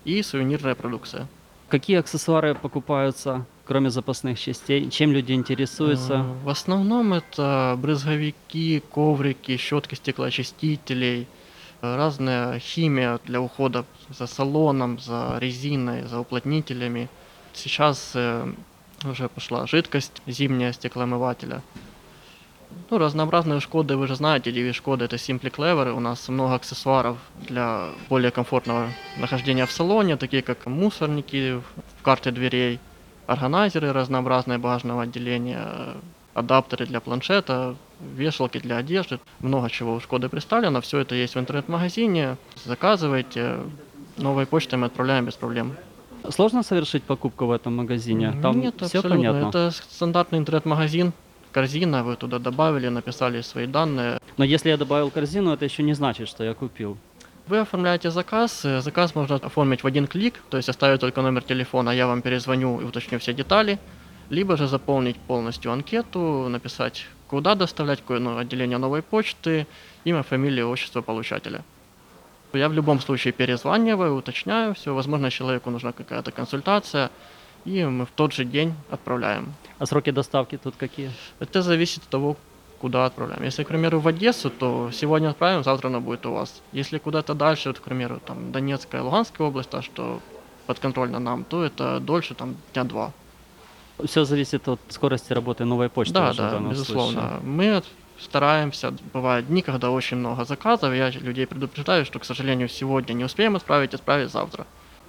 и 0.05 0.23
сувенирная 0.23 0.75
продукция. 0.75 1.29
Какие 1.69 1.99
аксессуары 1.99 2.55
покупаются, 2.55 3.45
кроме 3.65 3.91
запасных 3.91 4.41
частей? 4.41 4.91
Чем 4.91 5.13
люди 5.13 5.33
интересуются? 5.33 6.15
Э, 6.15 6.45
В 6.45 6.49
основном 6.49 7.13
это 7.13 7.77
брызговики, 7.79 8.83
коврики, 8.91 9.57
щетки 9.57 9.95
стеклоочистителей, 9.95 11.29
разная 11.81 12.59
химия 12.59 13.19
для 13.25 13.41
ухода 13.41 13.85
за 14.11 14.27
салоном, 14.27 14.99
за 14.99 15.37
резиной, 15.39 16.03
за 16.03 16.21
уплотнителями. 16.21 17.09
Сейчас 17.53 18.13
э, 18.15 18.53
уже 19.05 19.29
пошла 19.29 19.67
жидкость 19.67 20.23
зимняя 20.27 20.73
стеклоомывателя. 20.73 21.63
Ну, 22.91 22.99
разнообразные 22.99 23.61
Шкоды, 23.61 23.97
вы 23.97 24.07
же 24.07 24.15
знаете, 24.15 24.51
DV 24.51 24.73
Шкода 24.73 25.05
это 25.05 25.17
Simply 25.17 25.51
Clever. 25.51 25.93
У 25.93 26.01
нас 26.01 26.29
много 26.29 26.55
аксессуаров 26.55 27.19
для 27.49 27.89
более 28.09 28.31
комфортного 28.31 28.89
нахождения 29.17 29.67
в 29.67 29.73
салоне, 29.73 30.17
такие 30.17 30.43
как 30.43 30.67
мусорники 30.67 31.61
в 31.99 32.03
карте 32.03 32.31
дверей, 32.31 32.79
органайзеры 33.27 33.93
разнообразные 33.93 34.59
багажного 34.59 35.03
отделения, 35.03 35.97
адаптеры 36.35 36.87
для 36.87 37.01
планшета, 37.01 37.77
вешалки 38.15 38.59
для 38.59 38.77
одежды. 38.77 39.21
Много 39.41 39.69
чего 39.71 39.95
у 39.95 40.01
Шкоды 40.01 40.29
представлено. 40.29 40.81
Все 40.81 40.99
это 40.99 41.15
есть 41.15 41.35
в 41.35 41.39
интернет-магазине. 41.39 42.37
Заказывайте. 42.65 43.57
Новой 44.17 44.47
почтой 44.47 44.79
мы 44.79 44.87
отправляем 44.87 45.25
без 45.27 45.35
проблем. 45.35 45.77
Сложно 46.29 46.63
совершить 46.63 47.03
покупку 47.05 47.47
в 47.47 47.51
этом 47.53 47.77
магазине? 47.77 48.35
Там 48.43 48.61
Нет, 48.61 48.75
все 48.77 48.99
абсолютно. 48.99 49.11
понятно. 49.11 49.49
Это 49.49 49.71
стандартный 49.71 50.39
интернет-магазин. 50.39 51.13
Корзина, 51.53 52.05
вы 52.05 52.17
туда 52.17 52.39
добавили, 52.39 52.89
написали 52.89 53.41
свои 53.41 53.67
данные. 53.67 54.21
Но 54.37 54.45
если 54.45 54.69
я 54.69 54.77
добавил 54.77 55.11
корзину, 55.11 55.53
это 55.53 55.65
еще 55.65 55.83
не 55.83 55.95
значит, 55.95 56.29
что 56.29 56.45
я 56.45 56.55
купил. 56.55 56.97
Вы 57.49 57.59
оформляете 57.59 58.11
заказ. 58.11 58.65
э, 58.65 58.81
Заказ 58.81 59.15
можно 59.17 59.37
оформить 59.37 59.83
в 59.83 59.87
один 59.87 60.07
клик, 60.07 60.35
то 60.51 60.57
есть 60.59 60.69
оставить 60.69 61.01
только 61.01 61.23
номер 61.23 61.43
телефона, 61.43 61.91
я 61.91 62.07
вам 62.07 62.23
перезвоню 62.23 62.81
и 62.81 62.85
уточню 62.85 63.19
все 63.19 63.33
детали. 63.33 63.79
Либо 64.29 64.57
же 64.57 64.69
заполнить 64.69 65.17
полностью 65.17 65.73
анкету, 65.73 66.47
написать, 66.49 67.07
куда 67.31 67.55
доставлять, 67.55 68.01
какое 68.01 68.19
ну, 68.19 68.39
отделение 68.39 68.79
новой 68.79 69.03
почты, 69.03 69.69
имя, 70.03 70.25
фамилия, 70.25 70.65
отчество 70.65 71.01
получателя. 71.01 71.63
Я 72.53 72.69
в 72.69 72.73
любом 72.73 73.01
случае 73.01 73.33
перезваниваю, 73.33 74.17
уточняю 74.17 74.75
все. 74.75 74.93
Возможно, 74.93 75.31
человеку 75.31 75.71
нужна 75.71 75.93
какая-то 75.93 76.33
консультация, 76.33 77.09
и 77.65 77.85
мы 77.85 78.05
в 78.05 78.11
тот 78.11 78.33
же 78.33 78.45
день 78.45 78.75
отправляем. 78.91 79.55
А 79.79 79.87
сроки 79.87 80.11
доставки 80.11 80.59
тут 80.59 80.75
какие? 80.77 81.13
Это 81.39 81.63
зависит 81.63 82.03
от 82.03 82.09
того, 82.09 82.37
куда 82.81 83.07
отправляем. 83.07 83.45
Если, 83.45 83.63
к 83.63 83.69
примеру, 83.69 84.01
в 84.01 84.09
Одессу, 84.09 84.51
то 84.51 84.91
сегодня 84.93 85.29
отправим, 85.29 85.63
завтра 85.63 85.87
она 85.87 86.01
будет 86.01 86.27
у 86.27 86.33
вас. 86.33 86.61
Если 86.73 86.99
куда-то 86.99 87.35
дальше, 87.35 87.69
вот, 87.69 87.79
к 87.79 87.83
примеру, 87.83 88.21
там 88.27 88.51
Донецкая, 88.51 89.03
Луганская 89.03 89.47
область, 89.47 89.71
та, 89.71 89.83
что 89.83 90.21
подконтрольна 90.67 91.21
нам, 91.21 91.45
то 91.45 91.63
это 91.63 92.01
дольше, 92.01 92.35
там, 92.35 92.57
дня 92.75 92.83
два. 92.83 93.13
Все 94.07 94.25
зависит 94.25 94.69
от 94.69 94.81
скорости 94.89 95.33
работы 95.33 95.65
новой 95.65 95.89
почты. 95.89 96.15
да, 96.15 96.33
да, 96.33 96.59
безусловно. 96.59 97.21
случае. 97.21 97.41
Мы 97.43 97.83
стараемся, 98.19 98.95
бывают 99.13 99.47
дни, 99.49 99.63
когда 99.63 99.91
очень 99.91 100.19
много 100.19 100.45
заказов, 100.45 100.95
я 100.95 101.11
людей 101.11 101.47
предупреждаю, 101.47 102.05
что, 102.05 102.19
к 102.19 102.25
сожалению, 102.25 102.69
сегодня 102.69 103.15
не 103.15 103.25
успеем 103.25 103.57
отправить, 103.57 103.95
отправить 103.95 104.31
завтра. 104.31 104.67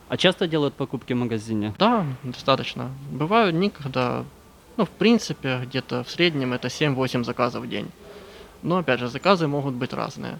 А 0.08 0.18
часто 0.18 0.48
делают 0.48 0.74
покупки 0.74 1.14
в 1.14 1.18
магазине? 1.18 1.74
Да, 1.78 2.06
достаточно. 2.24 2.90
Бывают 3.12 3.56
дни, 3.56 3.70
когда, 3.70 4.24
ну, 4.78 4.86
в 4.86 4.90
принципе, 4.90 5.60
где-то 5.64 6.04
в 6.04 6.10
среднем 6.10 6.54
это 6.54 6.68
7-8 6.68 7.24
заказов 7.24 7.64
в 7.64 7.70
день. 7.70 7.90
Но, 8.62 8.78
опять 8.78 9.00
же, 9.00 9.08
заказы 9.08 9.48
могут 9.48 9.74
быть 9.74 9.94
разные. 9.94 10.40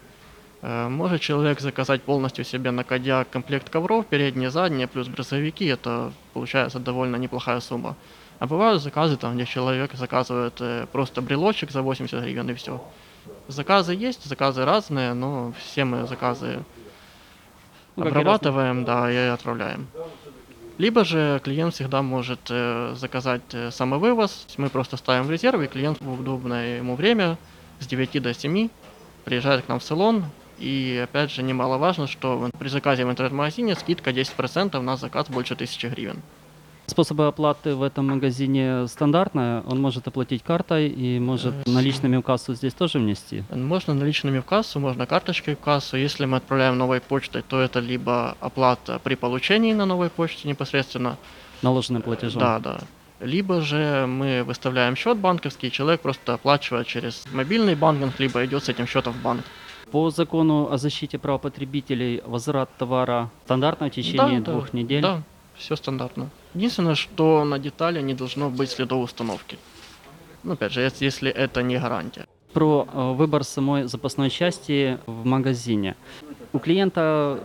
Э, 0.62 0.90
Может 0.90 1.22
человек 1.22 1.60
заказать 1.60 2.04
полностью 2.04 2.46
себе 2.46 2.72
на 2.72 2.84
кодяк 2.84 3.30
комплект 3.30 3.70
ковров, 3.70 4.06
передние, 4.06 4.52
задние, 4.52 4.88
плюс 4.88 5.08
брызговики, 5.08 5.66
это 5.66 6.12
получается 6.34 6.80
довольно 6.80 7.16
неплохая 7.16 7.60
сумма. 7.62 7.96
А 8.42 8.48
бывают 8.48 8.82
заказы, 8.82 9.18
там, 9.18 9.36
где 9.36 9.46
человек 9.46 9.94
заказывает 9.94 10.56
э, 10.62 10.88
просто 10.92 11.22
брелочек 11.22 11.70
за 11.70 11.84
80 11.84 12.24
гривен 12.24 12.50
и 12.50 12.56
все. 12.56 12.84
Заказы 13.48 13.94
есть, 13.94 14.26
заказы 14.26 14.66
разные, 14.66 15.14
но 15.14 15.54
все 15.60 15.86
мы 15.86 16.08
заказы 16.08 16.64
Ну, 17.96 18.08
обрабатываем, 18.08 18.84
да, 18.84 19.12
и 19.12 19.16
отправляем. 19.16 19.86
Либо 20.80 21.06
же 21.06 21.40
клиент 21.44 21.76
всегда 21.76 22.02
может 22.02 22.40
э, 22.50 22.96
заказать 22.96 23.44
э, 23.54 23.70
самовывоз. 23.70 24.48
Мы 24.58 24.70
просто 24.70 24.98
ставим 24.98 25.26
в 25.26 25.30
резерв, 25.30 25.62
и 25.62 25.68
клиент 25.68 26.02
в 26.02 26.20
удобное 26.20 26.78
ему 26.78 26.96
время 26.96 27.38
с 27.80 27.86
9 27.86 28.24
до 28.24 28.34
7 28.34 28.70
приезжает 29.24 29.66
к 29.66 29.68
нам 29.68 29.80
в 29.80 29.84
салон. 29.84 30.26
И 30.58 31.00
опять 31.04 31.30
же 31.30 31.44
немаловажно, 31.44 32.08
что 32.08 32.50
при 32.58 32.70
заказе 32.70 33.06
в 33.06 33.12
интернет-магазине 33.12 33.76
скидка 33.76 34.10
10% 34.10 34.82
на 34.82 34.98
заказ 34.98 35.30
больше 35.30 35.54
1000 35.54 35.90
гривен. 35.90 36.24
Способы 36.88 37.28
оплаты 37.28 37.76
в 37.76 37.84
этом 37.84 38.08
магазине 38.10 38.88
стандартные. 38.88 39.62
Он 39.62 39.80
может 39.80 40.08
оплатить 40.08 40.44
картой 40.44 40.90
и 40.90 41.20
может 41.20 41.54
Э, 41.66 41.70
наличными 41.70 42.18
в 42.18 42.22
кассу 42.22 42.54
здесь 42.54 42.74
тоже 42.74 43.00
внести. 43.00 43.44
Можно 43.50 43.94
наличными 43.94 44.40
в 44.40 44.46
кассу, 44.46 44.80
можно 44.80 45.06
карточкой 45.06 45.56
в 45.56 45.60
кассу. 45.60 45.98
Если 45.98 46.26
мы 46.26 46.38
отправляем 46.38 46.78
новой 46.78 47.00
почтой, 47.00 47.44
то 47.44 47.60
это 47.62 47.80
либо 47.80 48.36
оплата 48.40 49.00
при 49.04 49.16
получении 49.16 49.74
на 49.74 49.86
новой 49.86 50.10
почте 50.10 50.48
непосредственно, 50.48 51.18
Наложенным 51.62 52.02
платежом. 52.02 52.40
Да, 52.40 52.60
да. 52.60 52.80
Либо 53.20 53.62
же 53.62 54.08
мы 54.08 54.44
выставляем 54.44 54.96
счет 54.96 55.18
банковский, 55.18 55.68
и 55.68 55.72
человек 55.72 56.02
просто 56.02 56.34
оплачивает 56.34 56.88
через 56.88 57.26
мобильный 57.32 57.76
банкинг, 57.76 58.20
либо 58.20 58.44
идет 58.46 58.64
с 58.64 58.70
этим 58.70 58.88
счетом 58.88 59.14
в 59.14 59.22
банк. 59.22 59.44
По 59.92 60.10
закону 60.10 60.72
о 60.72 60.78
защите 60.78 61.20
прав 61.20 61.42
потребителей 61.42 62.22
возврат 62.26 62.70
товара 62.78 63.30
стандартно 63.46 63.88
в 63.88 63.92
течение 63.92 64.40
Да, 64.40 64.46
да, 64.46 64.52
двух 64.54 64.74
недель. 64.74 65.02
Да, 65.02 65.22
все 65.62 65.76
стандартно. 65.76 66.30
Единственное, 66.54 66.96
что 66.96 67.44
на 67.46 67.60
детали 67.60 68.02
не 68.02 68.14
должно 68.14 68.50
быть 68.50 68.70
следов 68.70 69.04
установки. 69.04 69.58
Ну, 70.44 70.54
опять 70.54 70.72
же, 70.74 70.82
ес- 70.82 71.02
если 71.02 71.30
это 71.32 71.62
не 71.64 71.78
гарантия. 71.80 72.26
Про 72.54 72.88
э, 72.94 73.14
выбор 73.14 73.44
самой 73.44 73.84
запасной 73.88 74.30
части 74.30 74.98
в 75.06 75.26
магазине. 75.26 75.96
У 76.54 76.60
клиента 76.60 77.40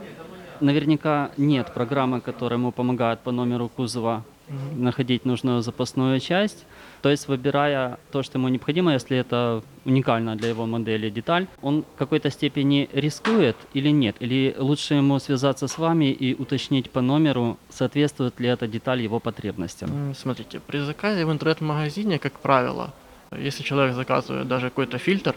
наверняка 0.61 1.31
нет 1.37 1.75
программы, 1.75 2.21
которая 2.21 2.59
ему 2.59 2.73
помогает 2.73 3.21
по 3.21 3.31
номеру 3.33 3.69
кузова 3.69 4.25
находить 4.49 5.25
нужную 5.25 5.63
запасную 5.63 6.21
часть. 6.21 6.67
То 7.03 7.11
есть, 7.11 7.29
выбирая 7.29 7.99
то, 8.11 8.23
что 8.23 8.39
ему 8.39 8.49
необходимо, 8.49 8.93
если 8.93 9.17
это 9.17 9.63
уникальная 9.85 10.37
для 10.37 10.49
его 10.49 10.67
модели 10.67 11.11
деталь, 11.11 11.47
он 11.63 11.83
в 11.83 11.99
какой-то 11.99 12.31
степени 12.31 12.89
рискует 12.93 13.57
или 13.75 13.91
нет? 13.91 14.17
Или 14.21 14.55
лучше 14.59 14.95
ему 14.95 15.19
связаться 15.19 15.69
с 15.69 15.79
вами 15.79 16.07
и 16.07 16.35
уточнить 16.35 16.91
по 16.91 17.01
номеру, 17.01 17.59
соответствует 17.71 18.41
ли 18.41 18.49
эта 18.49 18.67
деталь 18.67 19.03
его 19.03 19.21
потребностям? 19.21 20.15
Смотрите, 20.15 20.61
при 20.61 20.79
заказе 20.79 21.25
в 21.27 21.33
интернет-магазине, 21.33 22.19
как 22.19 22.33
правило, 22.41 22.93
если 23.37 23.63
человек 23.63 23.95
заказывает 23.95 24.49
даже 24.49 24.71
какой-то 24.71 24.99
фильтр, 24.99 25.37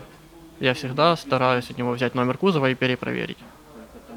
я 0.59 0.73
всегда 0.73 1.15
стараюсь 1.15 1.69
от 1.69 1.77
него 1.77 1.91
взять 1.91 2.15
номер 2.15 2.37
кузова 2.37 2.69
и 2.69 2.75
перепроверить. 2.75 3.37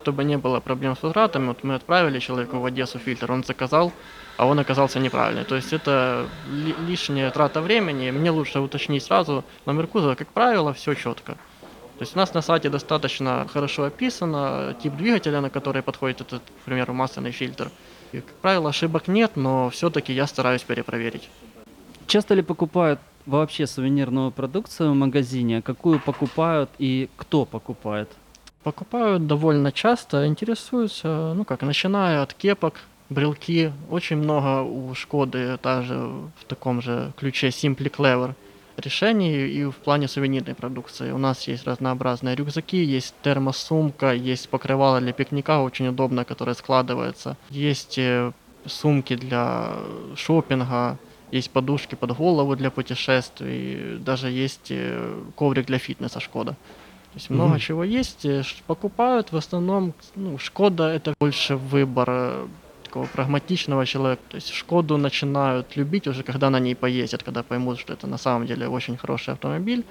Чтобы 0.02 0.24
не 0.24 0.37
было 0.37 0.61
проблем 0.61 0.96
с 0.96 1.02
возвратами, 1.02 1.46
вот 1.46 1.62
мы 1.62 1.74
отправили 1.74 2.18
человеку 2.18 2.59
в 2.59 2.64
Одессу 2.64 2.98
фильтр, 2.98 3.31
он 3.31 3.44
заказал, 3.44 3.92
а 4.37 4.47
он 4.47 4.59
оказался 4.59 4.99
неправильный. 4.99 5.45
То 5.45 5.57
есть 5.57 5.73
это 5.73 6.27
ли- 6.51 6.75
лишняя 6.88 7.31
трата 7.31 7.61
времени, 7.61 8.11
мне 8.11 8.31
лучше 8.31 8.61
уточнить 8.61 9.03
сразу 9.03 9.45
номер 9.66 9.87
кузова, 9.87 10.14
как 10.14 10.29
правило, 10.29 10.73
все 10.73 10.95
четко. 10.95 11.33
То 11.33 12.05
есть 12.05 12.16
у 12.16 12.18
нас 12.18 12.35
на 12.35 12.42
сайте 12.42 12.68
достаточно 12.68 13.47
хорошо 13.53 13.85
описано 13.85 14.75
тип 14.83 14.95
двигателя, 14.97 15.40
на 15.40 15.51
который 15.51 15.83
подходит 15.83 16.21
этот, 16.23 16.42
к 16.42 16.64
примеру, 16.64 16.95
масляный 16.95 17.33
фильтр. 17.33 17.71
И, 18.12 18.21
как 18.21 18.35
правило, 18.42 18.71
ошибок 18.71 19.09
нет, 19.09 19.33
но 19.37 19.71
все-таки 19.71 20.12
я 20.12 20.27
стараюсь 20.27 20.62
перепроверить. 20.62 21.29
Часто 22.07 22.35
ли 22.35 22.42
покупают 22.42 22.99
вообще 23.27 23.66
сувенирную 23.66 24.31
продукцию 24.33 24.92
в 24.92 24.95
магазине? 24.95 25.62
Какую 25.62 26.01
покупают 26.01 26.71
и 26.79 27.09
кто 27.16 27.45
покупает? 27.45 28.11
Покупают 28.64 29.27
довольно 29.27 29.73
часто, 29.73 30.27
интересуются, 30.27 31.33
ну 31.35 31.45
как, 31.45 31.62
начиная 31.62 32.23
от 32.23 32.35
кепок, 32.35 32.81
брелки. 33.10 33.72
Очень 33.90 34.16
много 34.18 34.62
у 34.62 34.94
Шкоды 34.94 35.56
также 35.58 35.94
в 35.96 36.44
таком 36.46 36.80
же 36.82 37.12
ключе 37.16 37.48
Simply 37.48 37.90
Clever 37.90 38.34
решений 38.78 39.46
и 39.48 39.64
в 39.64 39.74
плане 39.76 40.08
сувенирной 40.08 40.54
продукции. 40.54 41.12
У 41.12 41.18
нас 41.18 41.46
есть 41.46 41.66
разнообразные 41.66 42.34
рюкзаки, 42.34 42.82
есть 42.82 43.14
термосумка, 43.22 44.12
есть 44.14 44.48
покрывало 44.48 45.00
для 45.00 45.12
пикника, 45.12 45.60
очень 45.60 45.88
удобно, 45.88 46.24
которое 46.24 46.54
складывается. 46.54 47.36
Есть 47.50 47.98
э, 47.98 48.32
сумки 48.66 49.14
для 49.14 49.74
шопинга, 50.16 50.96
есть 51.30 51.50
подушки 51.50 51.94
под 51.96 52.16
голову 52.16 52.56
для 52.56 52.70
путешествий, 52.70 53.98
даже 53.98 54.30
есть 54.30 54.68
э, 54.70 55.20
коврик 55.36 55.66
для 55.66 55.78
фитнеса 55.78 56.20
Шкода. 56.20 56.52
То 56.52 57.16
есть 57.18 57.28
много 57.30 57.50
Мгм. 57.52 57.60
чего 57.60 57.84
есть. 57.84 58.24
э, 58.24 58.42
Покупают 58.66 59.32
в 59.32 59.36
основном, 59.36 59.92
ну, 60.16 60.38
Шкода 60.38 60.84
это 60.88 61.12
больше 61.20 61.56
выбор 61.56 62.46
такого 62.92 63.07
прагматичного 63.07 63.87
человека. 63.87 64.22
То 64.28 64.37
есть 64.37 64.50
Шкоду 64.50 64.98
начинают 64.98 65.76
любить 65.76 66.07
уже, 66.07 66.22
когда 66.22 66.50
на 66.50 66.61
ней 66.61 66.74
поездят, 66.74 67.22
когда 67.22 67.42
поймут, 67.42 67.78
что 67.78 67.94
это 67.94 68.07
на 68.07 68.18
самом 68.18 68.46
деле 68.46 68.68
очень 68.68 68.98
хороший 68.98 69.33
автомобиль. 69.33 69.83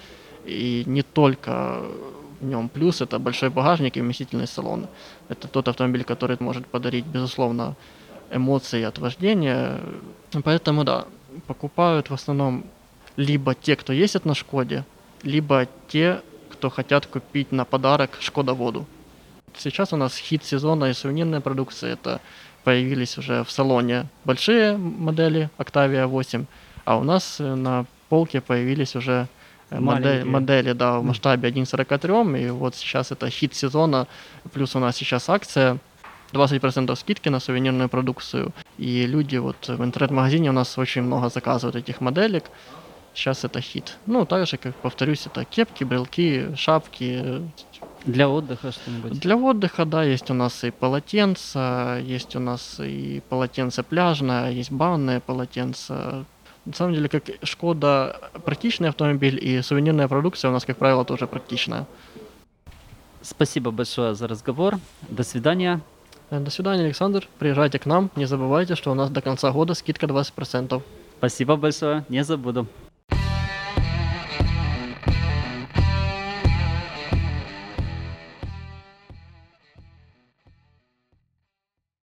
И 0.46 0.84
не 0.86 1.02
только 1.02 1.82
в 2.42 2.46
нем 2.46 2.70
плюс 2.70 3.02
это 3.02 3.20
большой 3.20 3.50
багажник 3.50 3.98
и 3.98 4.02
вместительный 4.02 4.48
салон. 4.48 4.88
Это 5.30 5.48
тот 5.48 5.68
автомобиль, 5.68 6.04
который 6.04 6.38
может 6.40 6.68
подарить, 6.68 7.06
безусловно, 7.06 7.76
эмоции 8.36 8.84
от 8.84 9.00
вождения. 9.00 9.80
Поэтому, 10.44 10.84
да, 10.84 11.06
покупают 11.48 12.10
в 12.10 12.14
основном 12.14 12.64
либо 13.18 13.54
те, 13.54 13.76
кто 13.76 13.94
ездит 13.94 14.26
на 14.26 14.36
Шкоде, 14.36 14.84
либо 15.24 15.66
те, 15.88 16.22
кто 16.52 16.70
хотят 16.70 17.08
купить 17.08 17.52
на 17.52 17.66
подарок 17.66 18.18
Шкода 18.20 18.54
Воду. 18.54 18.86
Сейчас 19.58 19.94
у 19.94 19.98
нас 19.98 20.18
хит 20.18 20.44
сезона 20.46 20.86
и 20.86 20.94
сувенирная 20.94 21.42
продукция. 21.42 21.94
Это 21.94 22.20
появились 22.64 23.18
уже 23.18 23.44
в 23.44 23.52
салоне 23.52 24.06
большие 24.26 24.78
модели 24.78 25.50
Octavia 25.58 26.06
8, 26.06 26.46
а 26.86 26.98
у 26.98 27.04
нас 27.04 27.40
э, 27.40 27.56
на 27.56 27.86
полке 28.10 28.42
появились 28.42 28.96
уже 28.96 29.28
э, 29.70 29.80
модель- 29.80 30.26
модели 30.26 30.74
да, 30.74 31.00
в 31.00 31.04
масштабе 31.04 31.50
1.43, 31.50 32.48
и 32.48 32.50
вот 32.50 32.76
сейчас 32.76 33.12
это 33.12 33.30
хит 33.30 33.54
сезона, 33.56 34.08
плюс 34.54 34.76
у 34.76 34.80
нас 34.80 34.96
сейчас 34.96 35.30
акция 35.30 35.78
20% 36.34 36.96
скидки 36.96 37.30
на 37.30 37.40
сувенирную 37.40 37.90
продукцию. 37.90 38.52
И 38.78 39.06
люди 39.06 39.38
вот 39.38 39.68
в 39.68 39.84
интернет-магазине 39.84 40.50
у 40.50 40.54
нас 40.54 40.78
очень 40.78 41.02
много 41.02 41.30
заказывают 41.30 41.76
этих 41.76 42.02
моделек. 42.02 42.46
Сейчас 43.14 43.44
это 43.44 43.60
хит. 43.60 43.98
Ну, 44.06 44.26
также, 44.26 44.58
как 44.58 44.74
повторюсь, 44.76 45.28
это 45.28 45.44
кепки, 45.44 45.84
брелки, 45.84 46.56
шапки. 46.56 47.42
Для 48.06 48.30
отдыха 48.30 48.72
что-нибудь? 48.72 49.20
Для 49.20 49.38
отдыха, 49.38 49.86
да, 49.86 50.04
есть 50.04 50.30
у 50.32 50.34
нас 50.34 50.64
и 50.64 50.72
полотенца, 50.72 52.00
есть 52.04 52.36
у 52.36 52.40
нас 52.40 52.80
и 52.80 53.22
полотенце 53.30 53.84
пляжное, 53.84 54.52
есть 54.52 54.72
банное 54.72 55.20
полотенце. 55.20 56.26
На 56.66 56.74
самом 56.74 56.94
деле, 56.94 57.10
как 57.10 57.24
Шкода 57.44 58.32
практичный 58.46 58.90
автомобиль, 58.90 59.40
и 59.42 59.62
сувенирная 59.62 60.08
продукция 60.08 60.50
у 60.50 60.54
нас, 60.54 60.66
как 60.66 60.78
правило, 60.78 61.06
тоже 61.06 61.28
практичная. 61.28 61.86
Спасибо 63.22 63.72
большое 63.72 64.16
за 64.16 64.28
разговор. 64.28 64.80
До 65.10 65.24
свидания. 65.24 65.82
Э, 66.32 66.40
До 66.40 66.50
свидания, 66.50 66.86
Александр. 66.86 67.28
Приезжайте 67.38 67.78
к 67.78 67.86
нам. 67.86 68.10
Не 68.16 68.26
забывайте, 68.26 68.76
что 68.76 68.92
у 68.92 68.96
нас 68.96 69.10
до 69.12 69.22
конца 69.22 69.52
года 69.52 69.76
скидка 69.76 70.08
20%. 70.08 70.82
Спасибо 71.20 71.56
большое, 71.56 72.04
не 72.10 72.24
забуду. 72.24 72.68